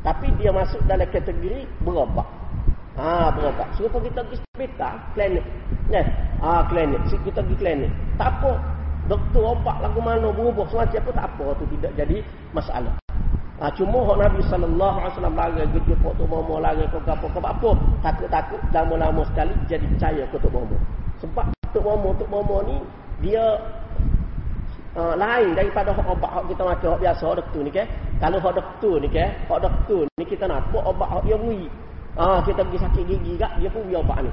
[0.00, 2.37] Tapi dia masuk dalam kategori berobat.
[2.98, 3.30] Ha.
[3.78, 5.44] So, kalau kita pergi hospital, klinik.
[5.88, 6.02] Ya.
[6.42, 7.00] Ha, klinik.
[7.06, 7.90] So, kita pergi klinik.
[8.18, 8.58] Tak apa.
[9.08, 12.20] Doktor obat lagu mana berubah semacam apa tak apa tu tidak jadi
[12.52, 12.92] masalah.
[13.58, 17.26] Ha, cuma hak Nabi sallallahu alaihi wasallam lari gitu pok tu momo lari ke apa
[17.26, 17.70] ke apa
[18.06, 20.76] takut-takut lama-lama sekali jadi percaya ke tok momo.
[21.24, 22.76] Sebab tok momo tok momo ni
[23.24, 23.58] dia
[24.94, 27.84] uh, lain daripada hak obat hak kita makan hak biasa hak doktor ni ke.
[28.20, 31.66] Kalau hak doktor ni ke, hak doktor ni kita nak buat obat hak dia beri.
[32.18, 34.30] Ah ha, kita pergi sakit gigi gak dia pun beri obat ni.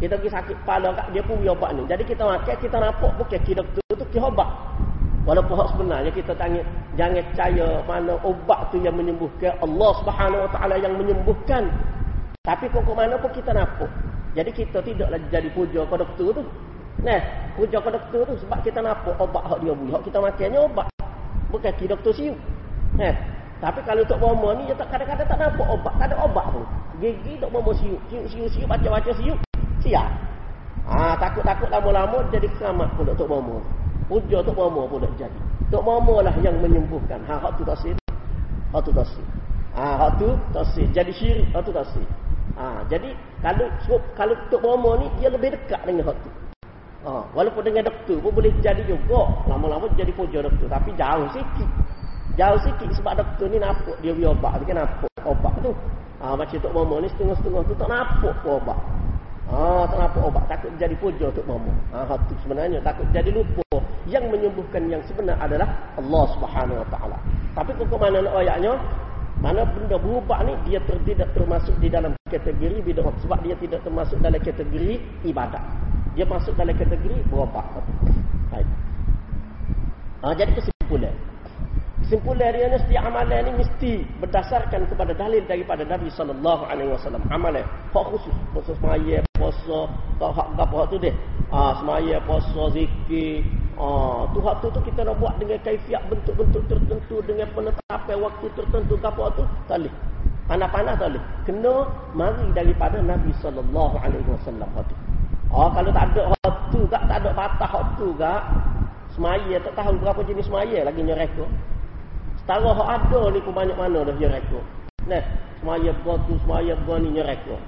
[0.00, 1.84] Kita pergi sakit kepala gak dia pun beri obat ni.
[1.84, 4.48] Jadi kita makan kita nampak bukan ki doktor tu ki obat.
[5.28, 6.64] Walaupun hak sebenarnya kita tanya
[6.96, 11.68] jangan percaya mana ubat tu yang menyembuhkan Allah Subhanahu Wa Taala yang menyembuhkan.
[12.40, 13.90] Tapi pokok mana pun kita nampak.
[14.32, 16.42] Jadi kita tidaklah jadi puja ke doktor tu.
[17.04, 17.20] Nah,
[17.52, 19.92] puja ke doktor tu sebab kita nampak obat hak dia beri.
[19.92, 20.88] Hak kita makannya obat.
[21.52, 22.32] Bukan ki doktor siu.
[22.96, 23.12] Nah,
[23.56, 26.62] tapi kalau untuk bomo ni tak kadang-kadang tak nampak obat, tak ada obat tu.
[27.00, 29.32] Gigi tok bomo siu, siu siu baca-baca siu.
[29.80, 30.08] Siap.
[30.86, 33.58] Ah, takut-takut lama-lama jadi keramat pun tok bomo.
[34.06, 35.40] Puja Tok Mama pun jadi.
[35.66, 37.18] Tok Mama lah yang menyembuhkan.
[37.26, 37.90] Ha, hak tu tak sih.
[38.70, 39.24] Hak tu tak sih.
[39.74, 40.86] Ha, hak tu tak sih.
[40.94, 42.06] Jadi syirik, hak tu tak sih.
[42.54, 43.66] Ha, jadi kalau
[44.14, 46.30] kalau Tok Mama ni dia lebih dekat dengan hak tu.
[47.02, 49.26] Ha, walaupun dengan doktor pun boleh jadi juga.
[49.50, 50.70] Lama-lama jadi puja doktor.
[50.70, 51.68] Tapi jauh sikit.
[52.36, 54.60] Jauh sikit sebab doktor ni nampak dia beri obat.
[54.60, 55.72] Dia kan nampak obat tu.
[56.20, 58.78] Ha, macam Tok Mama ni setengah-setengah tu tak nampak obat.
[59.46, 61.70] Ah, tak apa obat takut jadi puja untuk mama.
[61.94, 63.62] Ah, itu sebenarnya takut jadi lupa.
[64.10, 67.18] Yang menyembuhkan yang sebenar adalah Allah Subhanahu Wa Taala.
[67.54, 68.74] Tapi kok mana nak ayatnya?
[69.38, 74.18] Mana benda berubah ni dia tidak termasuk di dalam kategori bid'ah sebab dia tidak termasuk
[74.18, 75.62] dalam kategori ibadat.
[76.18, 77.62] Dia masuk dalam kategori berubah.
[78.50, 78.66] Baik.
[80.26, 81.14] Ah, jadi kesimpulan.
[82.04, 87.24] Kesimpulan dia ni setiap amalan ni mesti berdasarkan kepada dalil daripada Nabi sallallahu alaihi wasallam.
[87.32, 89.88] Amalan hak khusus, khusus semaya, puasa,
[90.20, 91.14] tak hak apa tu deh.
[91.48, 93.42] Ah semaya, puasa, zikir.
[93.80, 98.46] Ah tu hak tu tu kita nak buat dengan kaifiat bentuk-bentuk tertentu dengan penetapan waktu
[98.52, 99.94] tertentu apa tu tak boleh.
[100.46, 101.22] Panas-panas tak boleh.
[101.48, 101.74] Kena
[102.12, 104.94] mari daripada Nabi sallallahu alaihi wasallam tu.
[105.48, 108.42] Ah kalau tak ada hak tu gak tak ada batas hak tu gak
[109.16, 111.46] semaya tak tahu berapa jenis semaya lagi nyereka.
[112.46, 114.62] Setara hak ada ni pun banyak mana dah rekod.
[115.10, 115.18] Nah,
[115.58, 117.58] semaya gua tu, semaya gua ni nyereka.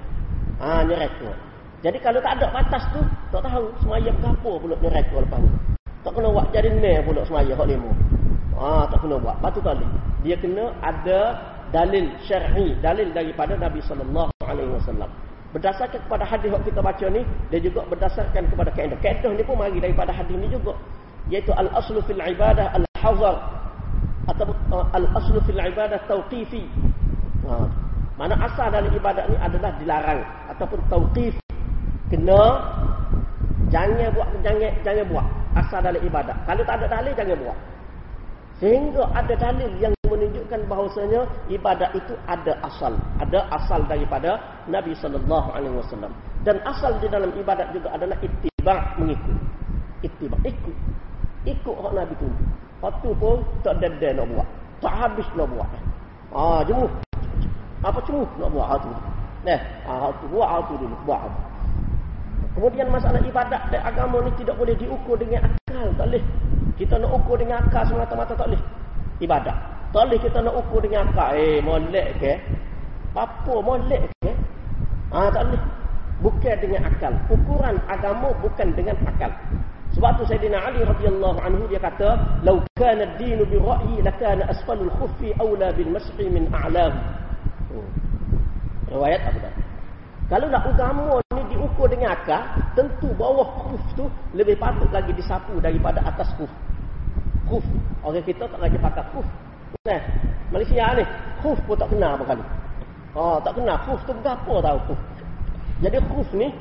[0.63, 1.35] Ha, nyereka.
[1.83, 5.51] Jadi kalau tak ada batas tu, tak tahu semaya berapa pula nyereka lepas ni.
[5.99, 7.91] Tak kena buat jadi ne pula semaya hak lima.
[8.55, 9.35] Ha, tak kena buat.
[9.43, 9.83] Batu kali.
[10.23, 11.19] Dia kena ada
[11.75, 15.11] dalil syar'i, dalil daripada Nabi sallallahu alaihi wasallam.
[15.51, 18.95] Berdasarkan kepada hadis yang kita baca ni, dia juga berdasarkan kepada kaedah.
[19.03, 20.71] Kaedah ni pun mari daripada hadis ni juga.
[21.27, 23.58] Iaitu al-aslu fil ibadah al-hazar
[24.29, 26.69] atau uh, al-aslu fil ibadah tauqifi.
[27.49, 27.65] Ha.
[28.19, 30.21] Mana asal dalam ibadat ni adalah dilarang
[30.51, 31.33] ataupun tauqif.
[32.11, 32.41] Kena
[33.71, 35.25] jangan buat jangan jangan buat
[35.55, 36.35] asal dalam ibadat.
[36.45, 37.57] Kalau tak ada dalil jangan buat.
[38.59, 42.91] Sehingga ada dalil yang menunjukkan bahawasanya ibadat itu ada asal.
[43.23, 44.35] Ada asal daripada
[44.67, 46.11] Nabi sallallahu alaihi wasallam.
[46.43, 49.37] Dan asal di dalam ibadat juga adalah ittiba' mengikut.
[50.03, 50.75] Ittiba' ikut.
[51.47, 52.47] Ikut hak Nabi tunjuk.
[52.79, 54.47] Satu pun tak ada nak buat.
[54.79, 55.67] Tak habis nak buat.
[56.31, 56.87] Ah, jemu.
[57.83, 58.91] Apa cuma nak buat hal tu?
[59.47, 61.27] Nah, ah tu buat hal tu dulu, buat.
[62.55, 66.23] Kemudian masalah ibadat dan agama ni tidak boleh diukur dengan akal, tak boleh.
[66.75, 68.63] Kita nak ukur dengan akal semata-mata tak boleh.
[69.19, 69.57] Ibadat.
[69.91, 71.35] Tak boleh kita nak ukur dengan akal.
[71.35, 72.33] Eh, molek ke?
[73.15, 74.31] Apa molek ke?
[75.11, 75.63] Ah, tak boleh.
[76.19, 77.13] Bukan dengan akal.
[77.31, 79.31] Ukuran agama bukan dengan akal.
[79.97, 84.93] Sebab tu Sayyidina Ali radhiyallahu anhu dia kata, "Lau kana ad-din bi ra'yi lakana asfalul
[85.01, 86.93] khuffi aula bil mas'i min a'lam."
[87.73, 87.89] Hmm.
[88.93, 89.65] Riwayat Abu Dawud.
[90.29, 92.45] Kalau nak agama ni diukur ukur dengan akal,
[92.77, 94.05] tentu bawah khuf tu
[94.37, 96.49] lebih patut lagi disapu daripada atas khuf.
[97.49, 97.65] Khuf.
[98.05, 99.25] Orang kita tak rajin pakai khuf.
[99.89, 100.01] Nah,
[100.53, 101.03] Malaysia ni,
[101.41, 102.37] khuf pun tak kenal apa.
[103.17, 104.99] Oh, tak kenal khuf tu apa tahu khuf.
[105.81, 106.53] Jadi khuf ni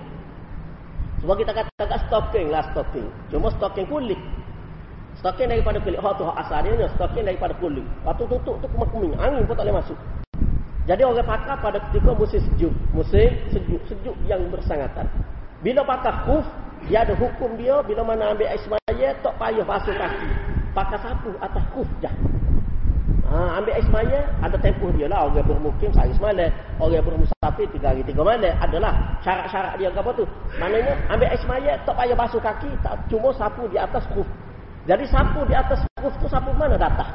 [1.19, 3.07] sebab kita kata tak stocking lah stocking.
[3.31, 4.19] Cuma stocking kulit.
[5.19, 5.99] Stocking daripada kulit.
[5.99, 7.83] Hak tu asal dia stocking daripada kulit.
[8.07, 9.19] Waktu tutup tu kemah-keming.
[9.19, 9.99] Angin pun tak boleh masuk.
[10.87, 12.75] Jadi orang pakai pada ketika musim sejuk.
[12.95, 13.83] Musim sejuk.
[13.91, 15.11] Sejuk yang bersangatan.
[15.59, 16.47] Bila pakai khuf,
[16.87, 17.83] dia ada hukum dia.
[17.83, 20.31] Bila mana ambil air semaya, tak payah basuh kaki.
[20.71, 22.11] Pakai sapu atas khuf je.
[23.29, 25.29] Ha, ambil air semaya, ada tempoh dia lah.
[25.29, 26.49] Orang bermukim sehari semalam.
[26.81, 28.57] Orang bermusafir tiga hari tiga malam.
[28.57, 30.25] Adalah syarat-syarat dia apa tu.
[30.57, 32.71] Maknanya ambil air semaya, tak payah basuh kaki.
[32.81, 34.25] Tak, cuma sapu di atas khuf.
[34.89, 37.13] Jadi sapu di atas khuf tu sapu mana datang?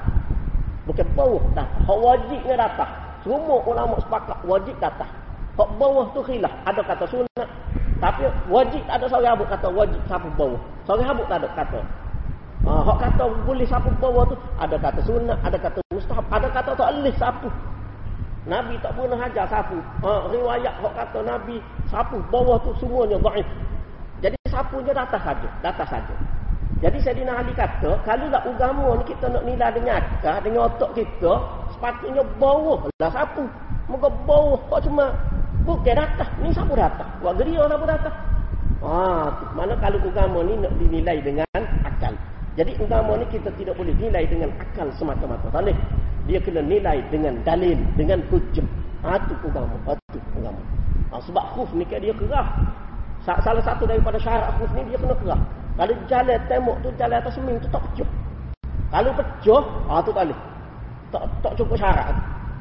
[0.86, 1.82] Bukan bawah datang.
[1.90, 2.92] Hak wajibnya datang.
[3.26, 5.10] Semua ulama sepakat wajib datang.
[5.58, 6.54] Hak bawah tu khilaf.
[6.70, 7.50] Ada kata sunat.
[7.98, 10.62] Tapi wajib ada seorang abuk kata wajib sapu bawah.
[10.86, 11.82] Seorang abuk tak ada kata.
[12.64, 16.72] Ha, hak kata boleh sapu bawah tu ada kata sunat, ada kata mustahab, ada kata
[16.76, 17.50] tak boleh sapu.
[18.44, 19.80] Nabi tak pernah ajar sapu.
[20.04, 23.48] Ha, riwayat hak kata Nabi sapu bawah tu semuanya dhaif.
[24.20, 26.16] Jadi sapunya datang saja, datang saja.
[26.84, 30.92] Jadi Sayyidina Ali kata, kalau nak agama ni kita nak nilai dengan akal, dengan otak
[31.00, 31.34] kita,
[31.72, 33.48] sepatutnya bawah lah sapu.
[33.88, 35.16] Moga bawah kok cuma
[35.64, 36.28] bukan datang.
[36.44, 37.08] Ni sapu datang.
[37.24, 38.16] Buat geria sapu datang.
[38.84, 41.48] Ha, mana kalau agama ni nak dinilai dengan
[41.88, 42.12] akal.
[42.54, 45.50] Jadi agama ni kita tidak boleh nilai dengan akal semata-mata.
[45.50, 45.78] Tak boleh.
[46.30, 48.64] Dia kena nilai dengan dalil, dengan hujjah.
[49.02, 50.62] Ha tu agama, ha tu agama.
[51.10, 52.48] Ha, sebab khuf ni kan dia kerah.
[53.26, 55.42] Salah satu daripada syarat khuf ni dia kena kerah.
[55.74, 58.10] Kalau jalan tembok tu jalan atas seming tu tak pecah.
[58.94, 60.40] Kalau pecah, ha tu tak boleh.
[61.10, 62.14] Tak tak cukup syarat.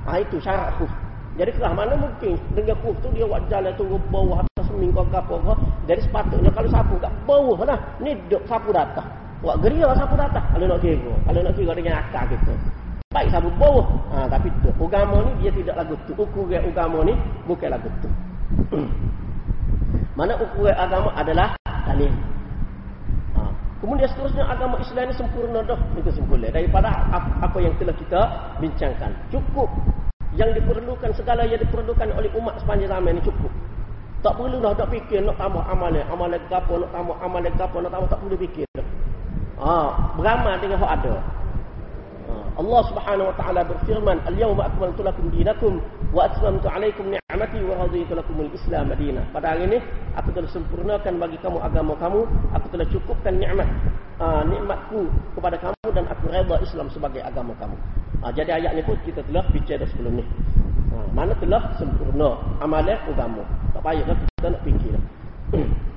[0.08, 0.88] Ha itu syarat khuf.
[1.36, 5.04] Jadi kerah mana mungkin dengan khuf tu dia buat jalan tu bawah atas seming kau
[5.04, 5.56] apa kau.
[5.84, 7.76] Jadi sepatutnya kalau sapu kat bawah lah.
[8.00, 9.21] Ni duk sapu datang.
[9.42, 10.46] Buat geria sapu datang.
[10.54, 11.12] Kalau nak kira.
[11.26, 12.54] Kalau nak kira dengan akal kita.
[13.10, 13.86] Baik sapu bawah.
[14.14, 14.70] Ha, tapi tu.
[14.78, 16.14] Agama ni dia tidak lagu tu.
[16.14, 17.14] Ukuran agama ni
[17.50, 18.08] bukan lagu tu.
[20.18, 21.58] Mana ukuran agama adalah
[21.90, 22.14] dalil.
[23.34, 23.50] Ha.
[23.82, 25.80] Kemudian seterusnya agama Islam ini sempurna dah.
[25.98, 26.46] Itu sempurna.
[26.54, 26.94] Daripada
[27.42, 28.20] apa yang telah kita
[28.62, 29.10] bincangkan.
[29.34, 29.66] Cukup.
[30.38, 33.50] Yang diperlukan segala yang diperlukan oleh umat sepanjang zaman ini cukup.
[34.22, 36.06] Tak perlu dah tak fikir nak tambah amalan.
[36.06, 38.70] Amalan apa, nak tambah amalan apa, nak tambah tak perlu fikir.
[39.60, 39.76] Ha,
[40.16, 41.14] beramal dengan hak ada.
[42.28, 45.82] Ha, Allah Subhanahu wa taala berfirman, "Al-yawma akmaltu lakum dinakum
[46.14, 49.78] wa atmamtu 'alaykum ni'mati wa raditu lakum al-Islam madina." Pada hari ini,
[50.16, 52.20] aku telah sempurnakan bagi kamu agama kamu,
[52.56, 53.68] aku telah cukupkan nikmat
[54.22, 57.76] uh, nikmatku kepada kamu dan aku redha Islam sebagai agama kamu.
[58.22, 60.24] Ha, jadi ayat ni pun kita telah bicara sebelum ni.
[60.94, 63.42] Ha, mana telah sempurna amalan agama.
[63.76, 64.94] Tak payah kita nak fikir.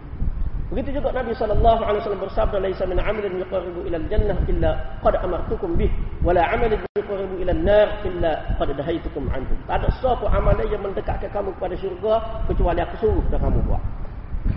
[0.74, 4.72] Begitu juga Nabi sallallahu alaihi wasallam bersabda laisa min amalin yuqarribu ila al-jannah illa
[5.06, 5.94] qad amartukum bih
[6.26, 9.54] wala amalin yuqarribu ila an-nar illa qad dahaitukum anhu.
[9.70, 12.14] Tak ada sesuatu amalan yang mendekatkan kamu kepada syurga
[12.50, 13.84] kecuali aku suruh dah kamu buat.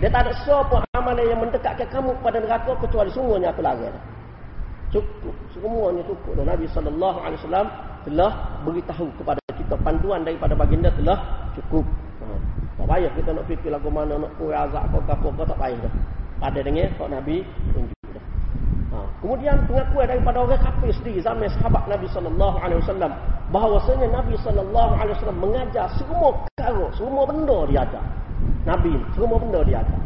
[0.01, 3.97] Dan tak ada sesuatu amalan yang mendekatkan kamu kepada neraka kecuali semuanya aku larang.
[4.89, 6.33] Cukup, semuanya cukup.
[6.33, 7.67] Dan Nabi sallallahu alaihi wasallam
[8.09, 8.31] telah
[8.65, 11.21] beritahu kepada kita panduan daripada baginda telah
[11.53, 11.85] cukup.
[12.79, 15.79] Tak payah kita nak fikir lagu mana nak kuih azab kau apa kau tak payah
[15.83, 15.93] dah.
[16.39, 17.43] Pada dengan kau Nabi
[17.75, 18.25] tunjuk dah.
[18.95, 18.97] Ha.
[19.19, 23.11] Kemudian pengakuan daripada orang kafir sendiri zaman sahabat Nabi sallallahu alaihi wasallam
[23.51, 28.05] bahawasanya Nabi sallallahu alaihi wasallam mengajar semua perkara, semua benda dia ajar.
[28.63, 30.01] Nabi semua benda dia ajar.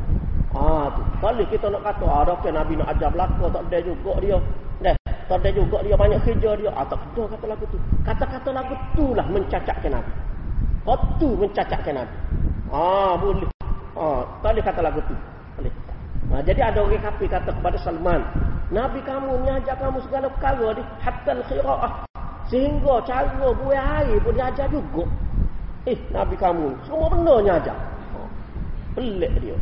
[0.57, 1.01] Ah tu.
[1.21, 4.37] Kalau kita nak kata ada ke Nabi nak ajar belaka tak ada juga dia.
[4.81, 4.95] Dah,
[5.29, 6.71] tak ada juga dia banyak kerja dia.
[6.73, 7.77] Ah tak ada kata lagu tu.
[8.01, 10.13] Kata-kata lagu tu lah mencacatkan Nabi.
[10.83, 12.17] Kau tu mencacatkan Nabi.
[12.73, 13.45] Ah boleh.
[13.93, 15.13] Ah, boleh kata lagu tu.
[15.53, 15.73] Boleh.
[16.33, 18.25] Ah, jadi ada orang kafir kata kepada Salman,
[18.73, 21.93] Nabi kamu ni ajar kamu segala perkara ni, hatta al-qiraah.
[22.49, 25.05] Sehingga cara buai air pun dia ajar juga.
[25.85, 27.77] Eh, Nabi kamu semua benda ni ajar.
[28.17, 28.25] Oh,
[28.97, 29.53] pelik dia.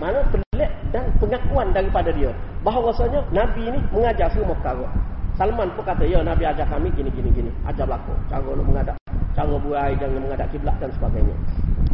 [0.00, 2.32] Mana pelik dan pengakuan daripada dia.
[2.64, 4.88] Bahawasanya Nabi ni mengajar semua perkara.
[5.36, 7.50] Salman pun kata, ya Nabi ajar kami gini gini gini.
[7.68, 8.16] Ajar berlaku.
[8.32, 8.96] Cara nak mengadap.
[9.36, 11.36] Cara buai dan mengadap kiblat dan sebagainya.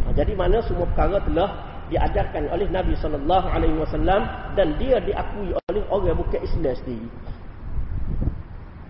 [0.03, 1.49] Ha, jadi mana semua perkara telah
[1.87, 4.21] diajarkan oleh Nabi sallallahu alaihi wasallam
[4.55, 7.09] dan dia diakui oleh orang bukan Islam sendiri.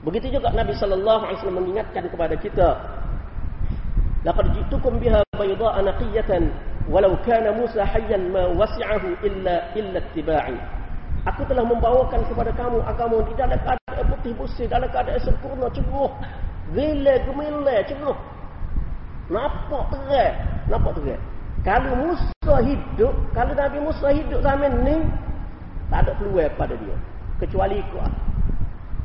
[0.04, 2.70] Begitu juga Nabi sallallahu alaihi wasallam mengingatkan kepada kita
[4.24, 6.52] laqad jitukum biha bayda'a naqiyatan
[6.92, 10.58] walau kana Musa hayyan ma wasi'ahu illa illa ittiba'i.
[11.24, 16.12] Aku telah membawakan kepada kamu agama di dalam keadaan putih bersih, dalam keadaan sempurna, ceguh.
[16.76, 18.18] Gila, gemilah, ceguh.
[19.34, 20.36] Nampak terang.
[20.70, 21.22] Nampak terang.
[21.66, 25.02] Kalau Musa hidup, kalau Nabi Musa hidup zaman ni,
[25.90, 26.94] tak ada peluang pada dia.
[27.42, 28.12] Kecuali ikut.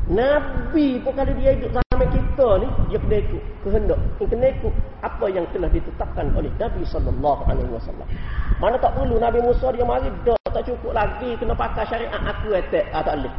[0.09, 3.43] Nabi pun kalau dia hidup zaman kita ni, dia kena ikut.
[3.65, 4.01] Kehendak.
[4.21, 7.15] Dia kena ikut apa yang telah ditetapkan oleh Nabi SAW.
[8.61, 12.53] Mana tak perlu Nabi Musa dia mari, dah tak cukup lagi, kena pakai syariat aku
[12.59, 12.85] etek.
[12.93, 13.35] Ah, tak boleh.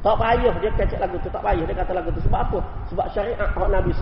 [0.00, 2.24] Tak payah dia kecek lagu tu, tak payah dia kata lagu tu.
[2.24, 2.58] Sebab apa?
[2.88, 3.92] Sebab syariat Nabi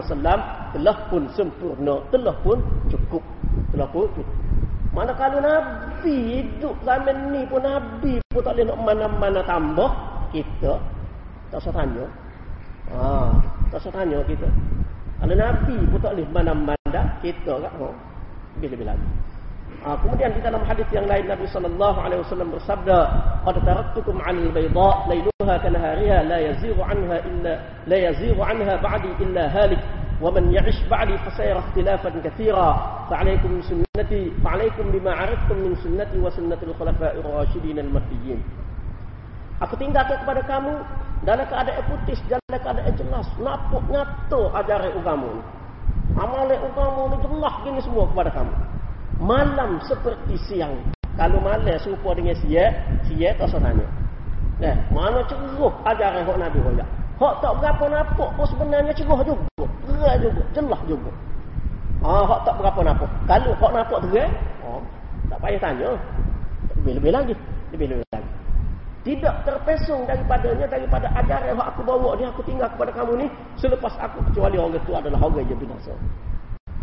[0.00, 2.58] wasallam telah pun sempurna, telah pun
[2.90, 3.22] cukup.
[3.70, 4.36] Telah pun cukup.
[4.94, 9.90] Mana kalau Nabi hidup zaman ni pun Nabi pun tak boleh nak mana-mana tambah
[10.30, 10.78] kita
[11.50, 12.06] tak usah tanya.
[12.94, 13.30] Ha,
[13.74, 14.46] tak usah tanya kita.
[15.18, 17.72] Kalau Nabi pun tak boleh mana-mana kita kan.
[17.82, 17.94] Oh,
[18.58, 19.08] lebih-lebih lagi.
[19.82, 22.98] Ha, kemudian di dalam hadis yang lain Nabi sallallahu alaihi wasallam bersabda,
[23.42, 27.52] "Qad taraktukum 'alal bayda lailuha kanahariha la yazighu 'anha illa
[27.90, 29.82] la yazighu 'anha ba'di illa halik."
[30.23, 32.67] ومن يعش بعدي فسيرى اختلافا كثيرا
[33.09, 38.41] فعليكم بسنتي فعليكم بما عرفتم من سنتي وسنة الخلفاء الراشدين المهديين
[39.59, 40.71] Aku tinggalkan kepada kamu
[41.27, 43.27] dalam keadaan putih, dalam keadaan jelas.
[43.43, 45.43] Nampak nyata ajaran agama ni.
[46.15, 48.55] Amalan agama ni jelas gini semua kepada kamu
[49.19, 50.73] malam seperti siang.
[51.19, 52.71] Kalau malam serupa dengan siang,
[53.03, 53.87] siang tak usah tanya.
[54.59, 56.87] Nah, mana ceruh ajaran hak Nabi royak.
[57.19, 59.65] Hak tak berapa nampak pun sebenarnya ceruh juga.
[60.04, 61.10] Gerak juga, jelas juga.
[62.04, 63.10] Ah, hak tak berapa nampak.
[63.24, 64.80] Kalau hak nampak terang, oh,
[65.32, 65.90] tak payah tanya.
[66.76, 67.34] Lebih-lebih lagi.
[67.72, 68.30] Lebih-lebih lagi.
[69.08, 73.26] Tidak terpesong daripadanya daripada ajaran yang aku bawa ni aku tinggal kepada kamu ni
[73.56, 75.92] selepas aku kecuali orang itu adalah orang yang binasa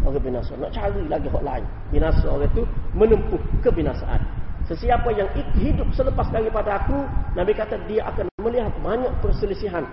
[0.06, 0.58] orang binasa.
[0.58, 1.66] Nak cari lagi hak lain.
[1.94, 2.64] Binasa orang itu
[2.98, 4.22] menempuh kebinasaan.
[4.66, 7.06] Sesiapa yang hidup selepas daripada aku,
[7.38, 9.86] Nabi kata dia akan melihat banyak perselisihan.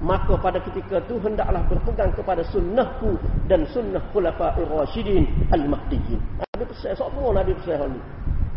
[0.00, 6.18] Maka pada ketika itu hendaklah berpegang kepada sunnahku dan sunnah khulafa'ir rasyidin al-mahdiyin.
[6.40, 8.00] Nabi pesan, semua Nabi pesan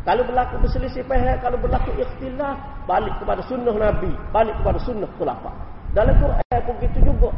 [0.06, 5.76] Kalau berlaku berselisih pihak, kalau berlaku ikhtilaf, balik kepada sunnah Nabi, balik kepada sunnah khulafa'.
[5.96, 7.30] Dalam Quran pun begitu juga.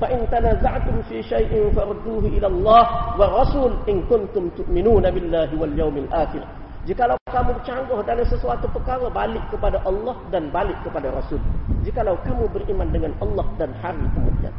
[0.00, 5.72] Fa in tanaza'tum fi shay'in farudduhu ila Allah wa Rasul in kuntum tu'minuna billahi wal
[5.76, 6.40] yawmil akhir.
[6.86, 11.42] Jikalau kamu bercanggah dalam sesuatu perkara balik kepada Allah dan balik kepada Rasul.
[11.82, 14.54] Jikalau kamu beriman dengan Allah dan hari kemudian.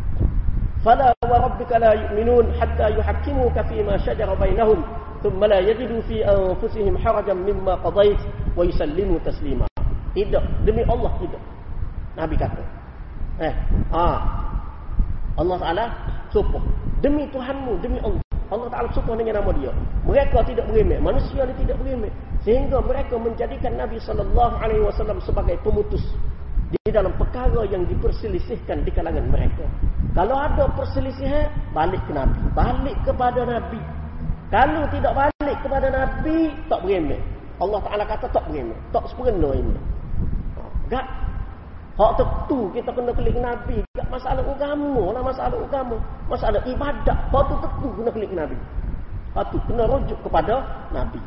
[0.83, 4.83] Fala wa rabbika la yu'minun hatta yuhakkimuka fi ma shajara bainahum
[5.23, 8.19] thumma la yajidu fi anfusihim harajan mimma qadait
[8.59, 9.63] wa yusallimu taslima.
[10.11, 11.43] Tidak demi Allah tidak.
[12.19, 12.63] Nabi kata
[13.39, 13.53] Eh,
[13.95, 14.19] ah.
[15.39, 15.85] Allah Taala
[16.33, 16.63] sumpah
[16.99, 18.26] demi Tuhanmu, demi Allah.
[18.47, 19.71] Allah Taala sumpah dengan nama dia.
[20.07, 22.13] Mereka tidak beremek, manusia dia tidak beremek.
[22.47, 25.99] Sehingga mereka menjadikan Nabi wasallam sebagai pemutus
[26.71, 29.67] di dalam perkara yang diperselisihkan di kalangan mereka.
[30.15, 33.79] Kalau ada perselisihan, balik ke Nabi, balik kepada Nabi.
[34.47, 37.19] Kalau tidak balik kepada Nabi, tak beremek.
[37.59, 39.75] Allah Taala kata tak beremek, tak sepenuh ini.
[40.87, 41.26] Tak
[41.97, 43.81] Hak tentu kita kena klik Nabi.
[43.97, 45.97] Tak masalah agama lah masalah agama.
[46.29, 47.17] Masalah ibadat.
[47.33, 48.57] Hak tu tentu kena klik Nabi.
[49.33, 50.61] Hak tu kena rujuk kepada
[50.93, 51.17] Nabi.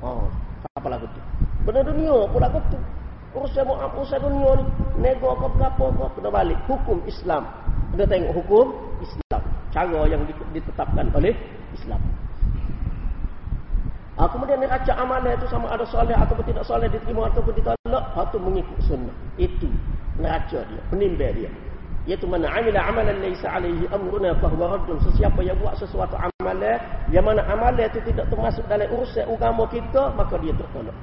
[0.00, 0.24] Oh,
[0.80, 1.20] apa lagu tu?
[1.68, 2.80] Benda dunia pun lagu tu.
[3.36, 4.64] Urusan mau apa urusan dunia ni.
[5.04, 6.04] Nego apa berapa apa.
[6.16, 6.56] Kena balik.
[6.72, 7.44] Hukum Islam.
[7.92, 8.66] Kena tengok hukum
[9.04, 9.42] Islam.
[9.76, 10.24] Cara yang
[10.56, 11.36] ditetapkan oleh
[11.76, 12.00] Islam.
[14.14, 18.04] Ha, kemudian neraca amalan itu sama ada soleh ataupun tidak soleh diterima ataupun ditolak.
[18.16, 19.16] Itu mengikut sunnah.
[19.36, 19.68] Itu
[20.18, 21.50] neraca dia, penimba dia.
[22.04, 25.00] Iaitu mana amila amalan laysa alaihi amruna fahuwa raddun.
[25.08, 26.76] Sesiapa yang buat sesuatu amalan
[27.08, 30.96] yang mana amalan itu tidak termasuk dalam urusan agama kita, maka dia tertolak.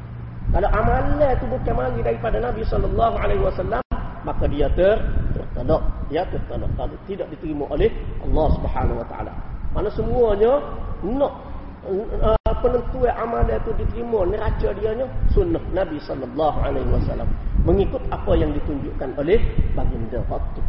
[0.53, 3.81] Kalau amalan itu bukan mari daripada Nabi sallallahu alaihi wasallam,
[4.21, 5.01] maka dia ter
[5.33, 5.81] tertolak.
[6.13, 6.69] Dia tertolak.
[6.77, 7.89] Kalau tidak diterima oleh
[8.21, 9.33] Allah Subhanahu wa taala.
[9.73, 10.53] Mana semuanya
[11.01, 11.33] nak
[11.89, 17.29] uh, penentuan amalan itu diterima neraca dia nya sunnah Nabi sallallahu alaihi wasallam
[17.63, 19.39] mengikut apa yang ditunjukkan oleh
[19.77, 20.61] baginda waktu.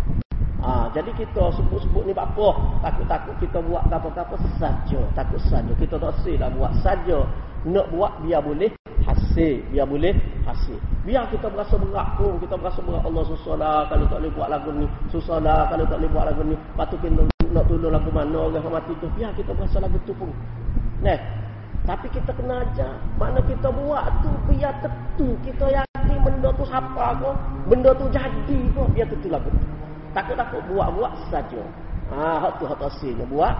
[0.62, 2.54] Ha, jadi kita sebut-sebut ni apa?
[2.86, 5.00] Takut-takut kita buat apa-apa saja.
[5.18, 5.74] Takut saja.
[5.74, 7.26] Kita tak lah buat saja.
[7.66, 8.70] Nak buat biar boleh
[9.02, 9.58] hasil.
[9.74, 10.14] Biar boleh
[10.46, 10.78] hasil.
[11.02, 12.38] Biar kita berasa berat pun.
[12.38, 13.02] Kita berasa berat.
[13.02, 13.90] Allah susah lah.
[13.90, 14.86] Kalau tak boleh buat lagu ni.
[15.10, 15.66] Susah lah.
[15.66, 16.54] Kalau tak boleh buat lagu ni.
[16.78, 18.38] Patut kita nak tolong lagu mana.
[18.46, 19.10] Orang mati tu.
[19.18, 20.30] Biar kita berasa lagu tu pun.
[21.02, 21.18] Nah,
[21.82, 22.94] tapi kita kena ajar.
[23.18, 27.30] Mana kita buat tu biar tentu kita yakin benda tu siapa ke.
[27.66, 28.82] Benda tu jadi ke.
[28.94, 29.66] Biar tentu lah betul.
[30.14, 31.62] Takut-takut buat-buat saja.
[32.12, 33.26] Ha, hak tu hak hasilnya.
[33.26, 33.54] Buat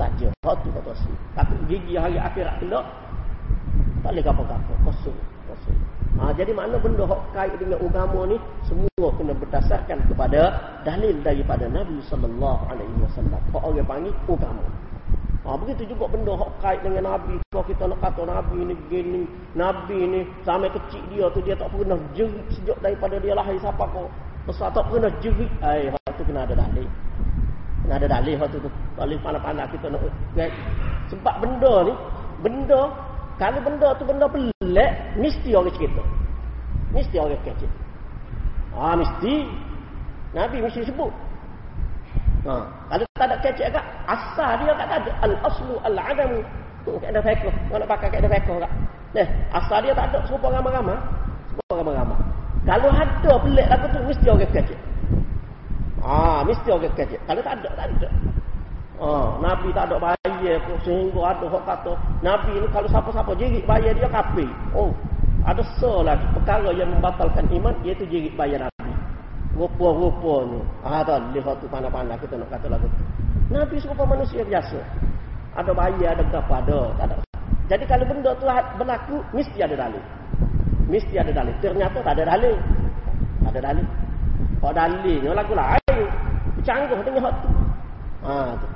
[0.00, 0.32] saja.
[0.46, 1.14] Hak tu hak hasil.
[1.36, 2.80] Takut gigi hari akhirat kena.
[4.00, 4.76] Tak boleh kapal-kapal.
[4.88, 5.18] Kosong.
[5.50, 5.78] Kosong.
[6.16, 10.42] Ha, jadi mana benda hak kait dengan agama ni semua kena berdasarkan kepada
[10.80, 13.40] dalil daripada Nabi sallallahu alaihi wasallam.
[13.52, 14.64] Kau orang panggil agama.
[15.46, 17.38] Ha, begitu juga benda hak kait dengan Nabi.
[17.54, 19.22] Kalau kita nak kata Nabi ni gini,
[19.54, 23.86] Nabi ni sampai kecil dia tu dia tak pernah jerit sejak daripada dia lahir siapa
[23.94, 24.10] kau.
[24.50, 25.46] Besar tak pernah jerit.
[25.62, 26.90] Eh, hak tu kena ada dalil.
[27.86, 28.70] Kena ada dalil hak tu tu.
[28.98, 30.50] Dalil pandai-pandai kita nak okay.
[31.14, 31.94] Sebab benda ni,
[32.42, 32.80] benda
[33.36, 36.02] kalau benda tu benda pelik, mesti orang cerita.
[36.96, 37.68] Mesti orang kecil.
[38.72, 39.44] Ah, mesti.
[40.32, 41.12] Nabi mesti sebut.
[42.48, 42.54] Ha.
[42.64, 45.10] Kalau tak ada kecek kat, asal dia tak ada.
[45.26, 46.30] Al-aslu al-adam.
[46.86, 47.50] Kaedah fiqh.
[47.70, 48.72] Kau nak pakai kaedah fiqh tak?
[49.14, 49.28] Nah,
[49.58, 50.98] asal dia tak ada serupa ramah-ramah.
[51.50, 52.18] Serupa ramah-ramah.
[52.66, 54.78] Kalau ada pelik lagu tu, mesti orang kecek.
[56.02, 57.20] Ah, mesti orang kecek.
[57.26, 58.08] Kalau tak ada, tak ada.
[58.96, 61.92] Oh, Nabi tak ada bayar sehingga ada orang kata
[62.24, 64.48] Nabi ni kalau siapa-siapa jerit bayar dia kafir.
[64.72, 64.88] Oh,
[65.44, 65.60] ada
[66.00, 68.76] lagi perkara yang membatalkan iman iaitu jerit bayar Nabi
[69.56, 70.60] rupa-rupanya.
[70.84, 72.88] Ah tak lihat tu pandai-pandai kita nak kata lagu.
[73.46, 74.78] Nabi serupa manusia biasa.
[75.56, 77.16] Ada bayar, ada apa ada, tak ada.
[77.66, 78.46] Jadi kalau benda tu
[78.78, 80.02] berlaku, mesti ada dalil.
[80.86, 81.54] Mesti ada dalil.
[81.62, 82.56] Ternyata tak ada dalil.
[83.42, 83.86] Tak ada dalil.
[84.62, 86.04] Kalau dalilnya lagu lain,
[86.66, 87.50] canggih dengan hak tu.
[88.26, 88.66] Ha, tu.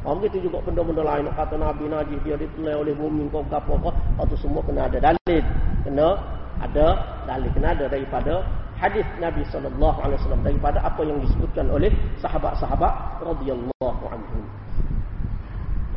[0.00, 3.92] Oh, begitu juga benda-benda lain kata Nabi Najib dia ditulis oleh bumi kau apa kau
[4.24, 5.42] itu semua kena ada dalil.
[5.84, 6.16] Kena
[6.64, 6.86] ada
[7.28, 8.40] dalil kena ada daripada
[8.80, 11.92] hadis Nabi sallallahu alaihi wasallam daripada apa yang disebutkan oleh
[12.24, 14.44] sahabat-sahabat radhiyallahu anhum.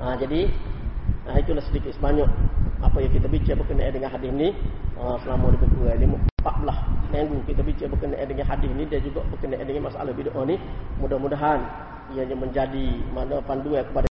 [0.04, 0.52] Ha, jadi
[1.32, 2.28] ha, itulah sedikit sebanyak
[2.84, 4.52] apa yang kita bincang berkenaan dengan hadis ini
[5.00, 6.80] ha, selama lebih kurang lima empat belah
[7.16, 10.56] minggu kita bincang berkenaan dengan hadis ini dan juga berkenaan dengan masalah bid'ah ini
[11.00, 11.60] mudah-mudahan
[12.12, 14.12] ianya menjadi mana panduan kepada